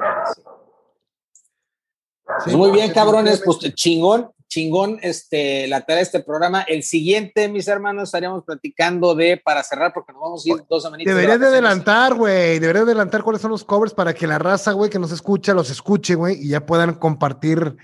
[2.44, 6.62] pues muy bien, cabrones, pues chingón, chingón este, la tarea de este programa.
[6.62, 10.82] El siguiente, mis hermanos, estaríamos platicando de, para cerrar, porque nos vamos a ir dos
[10.82, 11.14] semanitas.
[11.14, 14.72] Deberías de, adelantar, güey, deberías de adelantar cuáles son los covers para que la raza,
[14.72, 17.76] güey, que nos escucha, los escuche, güey, y ya puedan compartir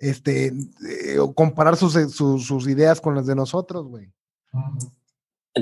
[0.00, 4.10] este, eh, comparar sus, eh, sus, sus, ideas con las de nosotros, güey.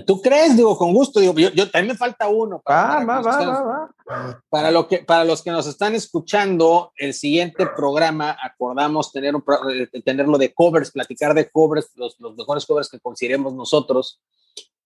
[0.06, 0.56] ¿Tú crees?
[0.56, 1.18] Digo, con gusto.
[1.18, 2.60] Digo, yo, yo también me falta uno.
[2.60, 3.62] Para, va, va, va,
[4.06, 9.34] va, Para, lo que, para los que nos están escuchando, el siguiente programa acordamos tener
[9.34, 14.20] un, eh, tenerlo de covers, platicar de covers, los, los mejores covers que consideremos nosotros,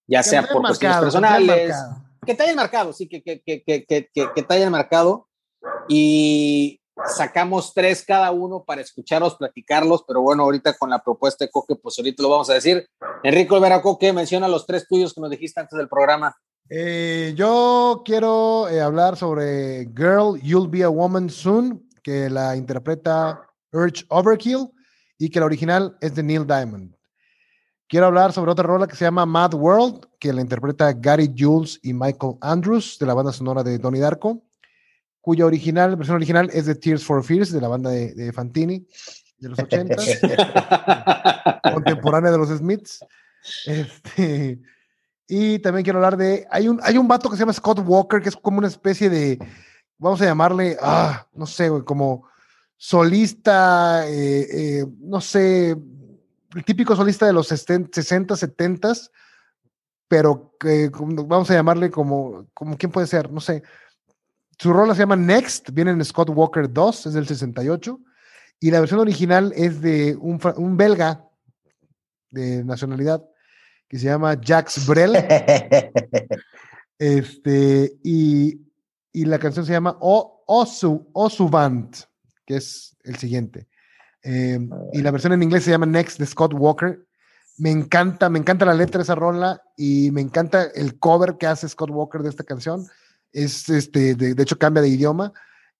[0.06, 1.76] ya sea por cuestiones personales.
[2.24, 5.28] Que te hayan marcado, sí, que, que, que, que, que, que te hayan marcado.
[5.88, 11.50] Y sacamos tres cada uno para escucharlos, platicarlos, pero bueno, ahorita con la propuesta de
[11.50, 12.86] Coque, pues ahorita lo vamos a decir.
[13.22, 16.36] Enrico Olvera Coque, menciona los tres tuyos que nos dijiste antes del programa.
[16.68, 23.42] Eh, yo quiero eh, hablar sobre Girl, You'll Be a Woman Soon, que la interpreta
[23.72, 24.68] Urge Overkill
[25.18, 26.94] y que la original es de Neil Diamond.
[27.88, 31.78] Quiero hablar sobre otra rola que se llama Mad World, que la interpreta Gary Jules
[31.82, 34.42] y Michael Andrews de la banda sonora de Donnie Darko
[35.22, 38.86] cuya original, versión original es de Tears for Fears, de la banda de, Fantini,
[39.38, 39.96] de los 80,
[41.72, 43.02] contemporánea de los Smiths.
[43.66, 44.60] Este,
[45.34, 46.46] Y también quiero hablar de.
[46.50, 49.08] Hay un, hay un vato que se llama Scott Walker, que es como una especie
[49.08, 49.38] de.
[49.96, 50.76] Vamos a llamarle.
[50.82, 52.28] Ah, no sé, güey, como
[52.76, 54.06] solista.
[54.08, 55.70] Eh, eh, no sé.
[56.54, 58.92] El típico solista de los 60, 70,
[60.06, 62.76] pero que vamos a llamarle como, como.
[62.76, 63.32] ¿Quién puede ser?
[63.32, 63.62] No sé.
[64.62, 67.98] Su rola se llama Next, viene en Scott Walker 2, es del 68.
[68.60, 71.28] Y la versión original es de un, un belga
[72.30, 73.24] de nacionalidad
[73.88, 75.16] que se llama Jax Brel.
[76.96, 78.60] este, y,
[79.12, 81.96] y, la canción se llama o, Osu, Osuvant,
[82.46, 83.66] que es el siguiente.
[84.22, 87.04] Em, y la versión en inglés se llama Next de Scott Walker.
[87.58, 91.48] Me encanta, me encanta la letra de esa rola y me encanta el cover que
[91.48, 92.86] hace Scott Walker de esta canción.
[93.32, 95.32] Es este, de, de hecho, cambia de idioma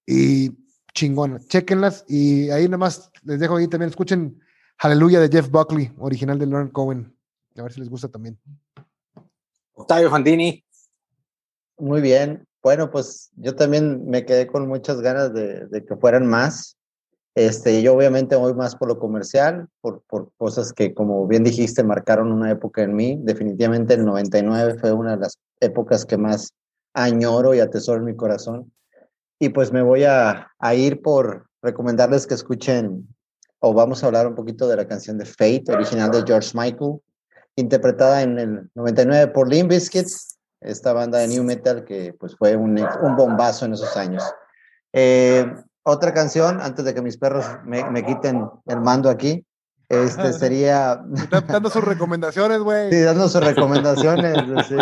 [0.07, 0.50] y
[0.94, 1.38] chingona.
[1.40, 3.90] Chequenlas y ahí nada más les dejo ahí también.
[3.90, 4.40] Escuchen
[4.78, 7.16] Hallelujah de Jeff Buckley, original de Lauren Cohen.
[7.57, 8.38] A ver si les gusta también.
[9.74, 10.64] Octavio Fantini.
[11.78, 12.46] Muy bien.
[12.62, 16.76] Bueno, pues yo también me quedé con muchas ganas de, que fueran más.
[17.34, 21.82] Este, yo obviamente voy más por lo comercial, por, por cosas que, como bien dijiste,
[21.82, 23.18] marcaron una época en mí.
[23.22, 26.53] Definitivamente el 99 fue una de las épocas que más
[26.95, 28.72] añoro y atesoro en mi corazón.
[29.38, 33.09] Y pues me voy a, a ir por recomendarles que escuchen,
[33.61, 37.01] o vamos a hablar un poquito de la canción de Fate, original de George Michael
[37.57, 40.07] interpretada en el 99 por Limp Bizkit,
[40.61, 44.22] esta banda de new metal que pues fue un, un bombazo en esos años.
[44.93, 45.47] Eh,
[45.82, 49.45] otra canción, antes de que mis perros me, me quiten el mando aquí,
[49.88, 51.03] este sería...
[51.49, 52.90] dando sus recomendaciones, güey.
[52.90, 54.36] Sí, dando sus recomendaciones.
[54.68, 54.76] sí.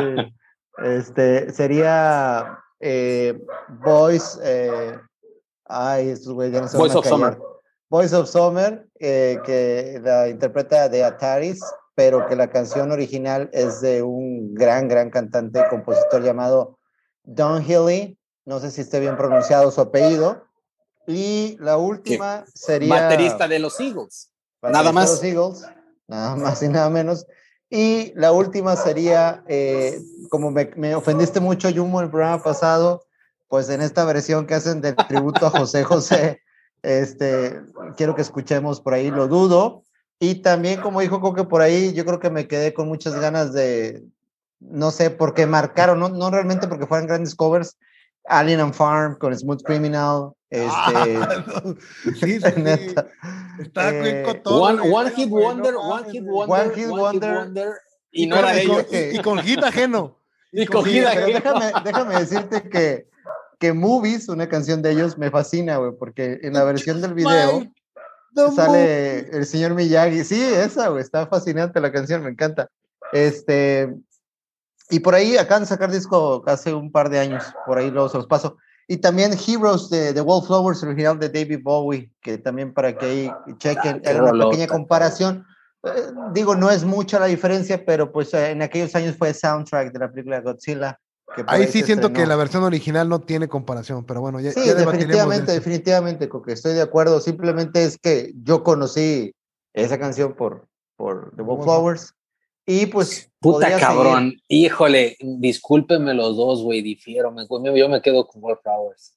[0.78, 3.38] Este, sería eh,
[3.82, 4.38] Boys...
[4.42, 4.98] Eh,
[5.66, 7.38] ay, estos güeyes ya no Boys of Summer.
[7.88, 11.60] Boys of Summer, eh, que la interpreta de Ataris,
[11.94, 16.78] pero que la canción original es de un gran, gran cantante, compositor llamado
[17.24, 20.44] Don Healy, no sé si esté bien pronunciado su apellido,
[21.06, 22.94] y la última sería...
[22.94, 25.10] Baterista de los Eagles, nada más.
[25.10, 25.66] los Eagles,
[26.06, 27.26] nada más y nada menos.
[27.70, 33.06] Y la última sería, eh, como me, me, ofendiste mucho, Yumo, el programa pasado,
[33.48, 36.40] pues en esta versión que hacen del tributo a José José,
[36.82, 37.60] este,
[37.96, 39.84] quiero que escuchemos por ahí, lo dudo,
[40.18, 43.52] y también, como dijo Coque por ahí, yo creo que me quedé con muchas ganas
[43.52, 44.04] de,
[44.58, 47.76] no sé, porque marcaron, no, no realmente porque fueran grandes covers,
[48.26, 50.32] Alien and Farm con Smooth Criminal.
[50.50, 51.62] Este, ah,
[52.20, 53.06] sí, sí, neta.
[53.60, 57.68] Está eh, todo, one, one, hit wonder, one, hit wonder, one Hit Wonder,
[58.10, 58.86] y, no era ellos.
[58.90, 60.18] Y, con hit ajeno.
[60.50, 61.26] Y, con hit ajeno.
[61.26, 63.08] Déjame, déjame decirte que,
[63.60, 67.62] que Movies, una canción de ellos, me fascina, güey, porque en la versión del video
[68.56, 70.24] sale el señor Miyagi.
[70.24, 72.68] Sí, esa, güey, está fascinante la canción, me encanta.
[73.12, 73.94] Este,
[74.90, 78.08] y por ahí acaban de sacar disco hace un par de años, por ahí luego
[78.08, 78.56] se los paso.
[78.90, 83.30] Y también Heroes de, de Wallflowers, original de David Bowie, que también para que ahí
[83.58, 85.46] chequen, ah, era una pequeña comparación.
[85.84, 85.90] Eh,
[86.32, 89.98] digo, no es mucha la diferencia, pero pues eh, en aquellos años fue soundtrack de
[90.00, 90.98] la película Godzilla.
[91.46, 95.52] Ahí sí siento que la versión original no tiene comparación, pero bueno, ya, sí, definitivamente,
[95.52, 97.20] definitivamente, que estoy de acuerdo.
[97.20, 99.32] Simplemente es que yo conocí
[99.72, 100.66] esa canción por,
[100.96, 102.16] por The Wallflowers
[102.70, 103.26] y pues.
[103.40, 107.32] Puta cabrón, híjole, discúlpenme los dos, güey, difiero.
[107.32, 107.46] Me,
[107.78, 109.16] yo me quedo con Wallflowers.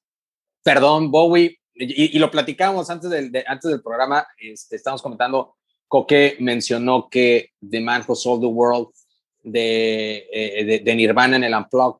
[0.63, 5.55] Perdón, Bowie, y, lo platicamos antes del, antes del programa, este, estamos comentando,
[5.89, 8.87] Coque mencionó que The Man Who Sold the World
[9.41, 11.99] de, eh, de, de, Nirvana en el Unplugged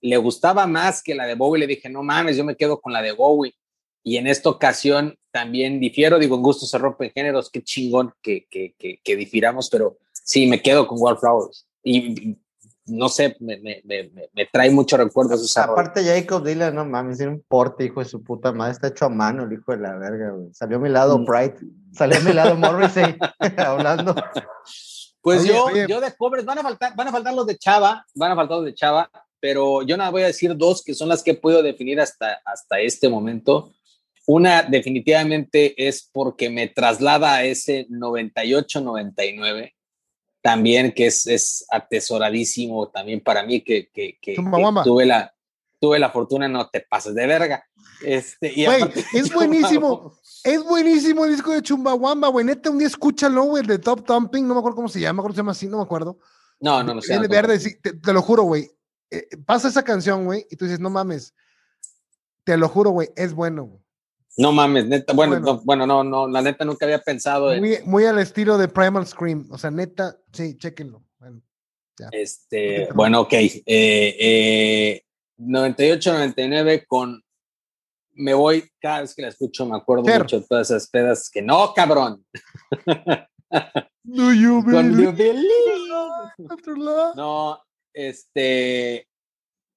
[0.00, 1.60] le gustaba más que la de Bowie.
[1.60, 3.54] Le dije, no mames, yo me quedo con la de Bowie.
[4.02, 8.46] Y en esta ocasión también difiero, digo, en gusto se rompen géneros, qué chingón que,
[8.50, 11.66] que, que, difiramos, pero sí, me quedo con Wallflowers.
[11.82, 12.36] Y,
[12.90, 15.42] no sé, me, me, me, me, trae muchos recuerdos.
[15.42, 18.88] Esa Aparte, Jacob Dylan, no mames, tiene un porte, hijo de su puta madre, está
[18.88, 20.52] hecho a mano el hijo de la verga, güey.
[20.52, 21.24] Salió a mi lado mm.
[21.24, 21.56] Pride,
[21.92, 23.16] salió a mi lado Morrissey
[23.56, 24.14] hablando.
[25.22, 28.32] Pues yo, yo de covers, van a faltar, van a faltar los de Chava, van
[28.32, 31.22] a faltar los de Chava, pero yo nada voy a decir dos que son las
[31.22, 33.72] que puedo definir hasta, hasta este momento.
[34.26, 39.72] Una definitivamente es porque me traslada a ese 98-99,
[40.42, 44.36] también que es, es, atesoradísimo también para mí, que, que, que,
[44.84, 45.34] tuve, la,
[45.78, 47.64] tuve la fortuna, no te pases de verga.
[48.02, 48.64] Este, y
[49.14, 50.14] es buenísimo,
[50.44, 54.04] es buenísimo el disco de Chumbawamba, güey, neta, un día escúchalo, güey, el de Top
[54.06, 56.18] Thumping, no me acuerdo cómo se llama, cómo se llama así, no me acuerdo.
[56.60, 57.18] No, no, no sé.
[57.28, 58.70] verde, te, te, lo juro, güey,
[59.10, 61.34] eh, pasa esa canción, güey, y tú dices, no mames,
[62.44, 63.80] te lo juro, güey, es bueno.
[64.40, 65.46] No mames, neta, bueno, bueno.
[65.46, 67.60] No, bueno, no, no, la neta nunca había pensado en...
[67.60, 71.04] Muy, muy, al estilo de Primal Scream, o sea, neta, sí, chéquenlo.
[71.18, 71.42] Bueno.
[72.12, 73.32] Este, bueno, ok.
[73.32, 75.02] Eh,
[75.38, 77.22] 98-99 eh, con
[78.14, 81.42] me voy, cada vez que la escucho me acuerdo mucho de todas esas pedas que
[81.42, 82.24] no, cabrón.
[84.02, 85.34] Do you believe?
[87.16, 87.60] No,
[87.92, 89.06] este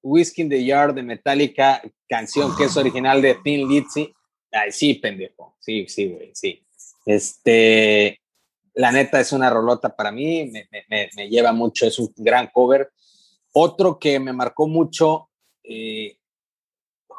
[0.02, 4.12] Whiskey in the Yard de Metallica, canción que es original de Thin Lizzy.
[4.54, 5.56] Ay, sí, pendejo.
[5.58, 6.64] Sí, sí, güey, sí.
[7.04, 8.20] Este,
[8.74, 12.48] la neta es una rolota para mí, me, me, me, lleva mucho, es un gran
[12.52, 12.90] cover.
[13.52, 15.28] Otro que me marcó mucho,
[15.64, 16.16] eh,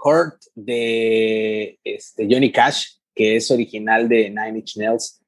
[0.03, 5.21] Hurt de este, Johnny Cash, que es original de Nine Inch Nails.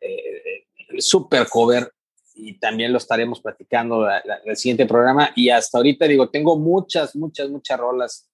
[0.00, 0.66] Eh,
[0.98, 1.92] super cover
[2.34, 5.30] y también lo estaremos platicando en el siguiente programa.
[5.34, 8.25] Y hasta ahorita digo, tengo muchas, muchas, muchas rolas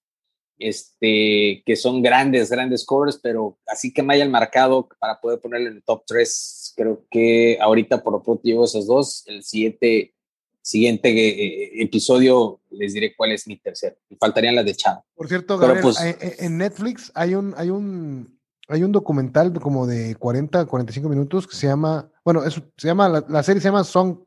[0.67, 5.69] este, que son grandes, grandes covers, pero así que me hayan marcado para poder ponerle
[5.69, 9.23] en el top 3, creo que ahorita por lo pronto llevo esos dos.
[9.27, 10.13] El siguiente,
[10.61, 13.95] siguiente eh, episodio les diré cuál es mi tercero.
[14.19, 15.05] Faltarían las de Chavo.
[15.15, 20.15] Por cierto, Gabriel, pues en Netflix hay un, hay un, hay un documental como de
[20.15, 24.19] 40, 45 minutos que se llama, bueno, se llama, la, serie se llama Song,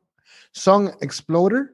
[0.51, 1.73] Song Exploder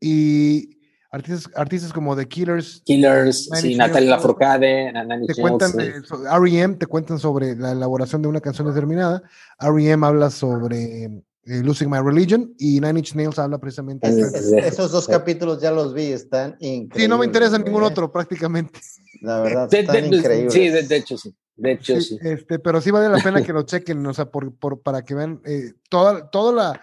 [0.00, 0.78] y
[1.14, 2.82] artistas, artistas como The Killers.
[2.84, 4.92] Killers, sí, Natalia Lafourcade,
[5.26, 6.74] te cuentan R.E.M.
[6.74, 9.22] te cuentan sobre la elaboración de una canción determinada.
[9.60, 10.04] R.E.M.
[10.04, 15.06] habla sobre eh, Losing My Religion y Nine Inch Nails habla precisamente de esos dos
[15.06, 17.02] capítulos ya los vi, están increíbles.
[17.02, 18.80] Sí, no me interesa ningún otro prácticamente.
[19.20, 20.52] La verdad, están increíbles.
[20.52, 21.34] Sí, de, hecho sí.
[21.56, 24.52] De hecho, sí, Este, pero sí vale la pena que lo chequen, o sea, por,
[24.56, 26.80] por, para que vean eh, toda, toda la.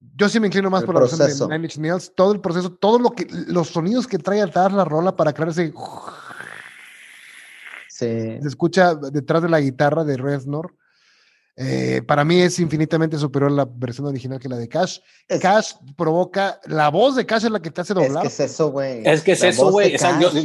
[0.00, 2.72] Yo sí me inclino más por la versión de Nine Inch Nails, todo el proceso,
[2.72, 5.72] todo lo que, los sonidos que trae atrás la rola para crear ese.
[7.88, 8.06] Sí.
[8.40, 10.74] Se escucha detrás de la guitarra de Reznor.
[11.62, 15.00] Eh, para mí es infinitamente superior la versión original que la de Cash.
[15.42, 18.24] Cash provoca, la voz de Cash es la que te hace doblar.
[18.24, 19.06] Es que es eso, güey.
[19.06, 19.98] Es que es eso, güey.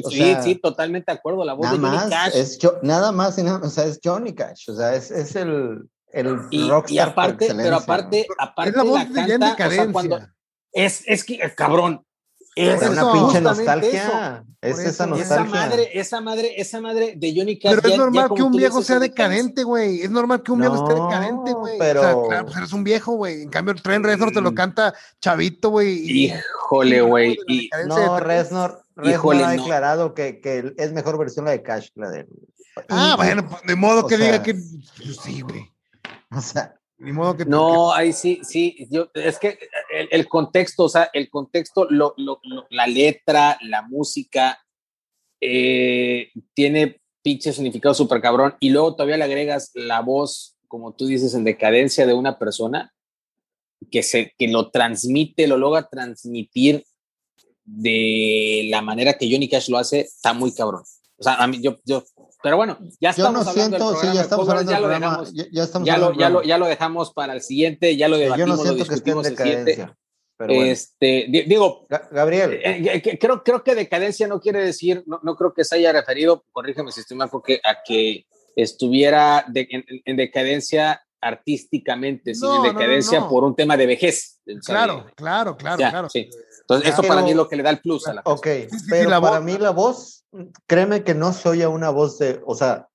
[0.09, 1.45] Sí, sí, totalmente de acuerdo.
[1.45, 2.35] La voz de Johnny Cash.
[2.35, 4.69] Es nada más y nada, o sea, es Johnny Cash.
[4.69, 9.13] O sea, es, es el, el y, y aparte, pero aparte, aparte es la voz
[9.13, 10.19] de canta, o sea, cuando,
[10.71, 12.05] es, es que, cabrón,
[12.55, 14.45] es una pinche nostalgia.
[14.61, 15.23] Es esa nostalgia.
[15.23, 17.75] Esa madre, esa madre, esa madre de Johnny Cash.
[17.75, 20.01] Pero es normal que un viejo sea decadente, güey.
[20.01, 21.77] Es normal que un viejo esté decadente, güey.
[21.77, 21.99] Pero...
[21.99, 23.43] O sea, claro, pues eres un viejo, güey.
[23.43, 24.55] En cambio, el Tren Reznor te lo mm.
[24.55, 26.09] canta chavito, güey.
[26.09, 27.37] Híjole, güey.
[27.87, 32.25] No, Reznor, Reznor ha declarado que, que, es mejor versión la de Cash, la de.
[32.89, 34.53] Ah, bueno, pues de modo que diga que.
[34.53, 35.74] Pues, sí, güey.
[36.35, 36.79] O sea.
[37.47, 39.59] No, ahí sí, sí, yo, es que
[40.11, 44.57] el, contexto, o sea, el contexto, lo, lo, la letra, la música,
[45.41, 51.07] eh, tiene pinche significado súper cabrón, y luego todavía le agregas la voz, como tú
[51.07, 52.93] dices, en decadencia de una persona,
[53.91, 56.85] que, se, que lo transmite, lo logra transmitir
[57.65, 60.83] de la manera que Johnny Cash lo hace, está muy cabrón.
[61.17, 62.03] O sea, a mí, yo, yo,
[62.45, 65.87] pero bueno, ya estamos hablando del programa, ya estamos hablando ya, lo dejamos, ya, estamos
[65.87, 68.71] ya, lo, ya, lo, ya lo dejamos para el siguiente, ya lo debatimos, yo no
[68.71, 69.89] lo discutimos el siguiente.
[70.37, 70.71] Pero bueno.
[70.71, 72.53] Este, digo, Gabriel.
[72.53, 75.91] Eh, eh, creo, creo que decadencia no quiere decir, no, no creo que se haya
[75.91, 82.63] referido, corrígeme si estoy mal, porque a que estuviera de, en, en, decadencia artísticamente, sino
[82.63, 84.39] en decadencia por un tema de vejez.
[84.63, 86.09] Claro, claro, claro, claro.
[86.11, 86.29] Sí.
[86.67, 88.47] Entonces, eso para mí es lo que le da el plus a la Ok,
[88.89, 90.25] pero para mí la voz,
[90.65, 92.87] créeme que no soy a una voz de, o sea,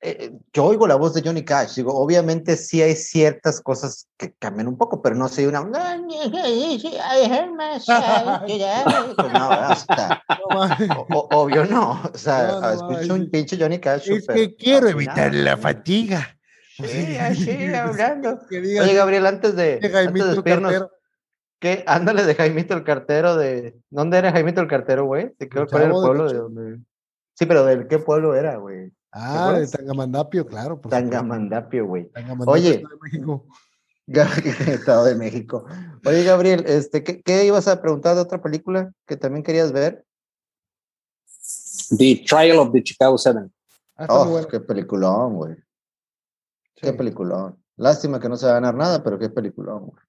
[0.00, 4.06] eh, eh, yo oigo la voz de Johnny Cash, digo, obviamente sí hay ciertas cosas
[4.16, 5.62] que cambian un poco, pero no soy una...
[11.30, 14.10] obvio no, o sea, escucho un pinche Johnny Cash.
[14.10, 16.38] Es que quiero evitar la fatiga.
[16.76, 18.38] Sí, así, hablando.
[18.50, 20.86] Oye, Gabriel, antes de, antes de despedirnos,
[21.64, 21.82] ¿Qué?
[21.86, 23.80] Ándale de Jaimito el cartero de.
[23.88, 25.34] ¿Dónde era Jaimito el cartero, güey?
[25.38, 26.80] ¿De qué cuál era el pueblo de, donde?
[27.32, 28.92] Sí, pero ¿de qué pueblo era, güey?
[29.10, 30.78] Ah, de Tangamandapio, claro.
[30.90, 32.10] Tangamandapio, güey.
[32.44, 32.84] Oye.
[32.84, 33.46] Estado de México.
[34.66, 35.64] Estado de México.
[36.04, 40.04] Oye, Gabriel, este, ¿qué, ¿qué, ibas a preguntar de otra película que también querías ver?
[41.96, 43.50] The Trial of the Chicago Seven.
[43.96, 45.56] Ah, oh, qué peliculón, güey.
[46.74, 47.58] Qué peliculón.
[47.78, 50.03] Lástima que no se va a ganar nada, pero qué peliculón, güey.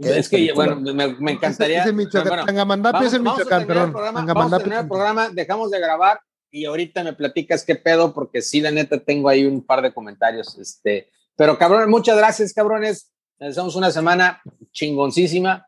[0.00, 1.84] Es que, bueno, me, encantaría.
[1.84, 2.46] Es, Michoacán.
[2.46, 3.92] Tangamandapio es el Michoacán, perdón.
[3.92, 6.20] Vamos a terminar el programa, dejamos de grabar
[6.50, 9.92] y ahorita me platicas qué pedo, porque sí, la neta, tengo ahí un par de
[9.92, 10.58] comentarios.
[10.58, 13.12] Este, pero cabrones, muchas gracias, cabrones.
[13.38, 15.66] Les deseamos una semana chingoncísima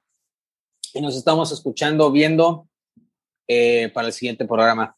[0.95, 2.69] y nos estamos escuchando, viendo
[3.47, 4.97] eh, para el siguiente programa.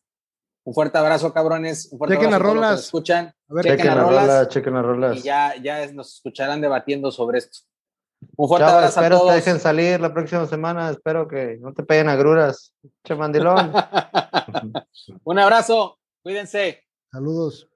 [0.64, 1.88] Un fuerte abrazo, cabrones.
[1.92, 2.84] Un fuerte chequen abrazo las rolas.
[2.84, 3.34] escuchan.
[3.48, 4.48] A ver, chequen, las rolas.
[4.48, 5.18] Chequen las rolas.
[5.18, 7.58] Y ya, ya nos escucharán debatiendo sobre esto.
[8.36, 9.30] Un fuerte abrazo espero a todos.
[9.30, 10.90] te dejen salir la próxima semana.
[10.90, 12.74] Espero que no te peguen agruras.
[13.02, 13.72] Che mandilón.
[15.24, 15.98] Un abrazo.
[16.22, 16.84] Cuídense.
[17.10, 17.68] Saludos.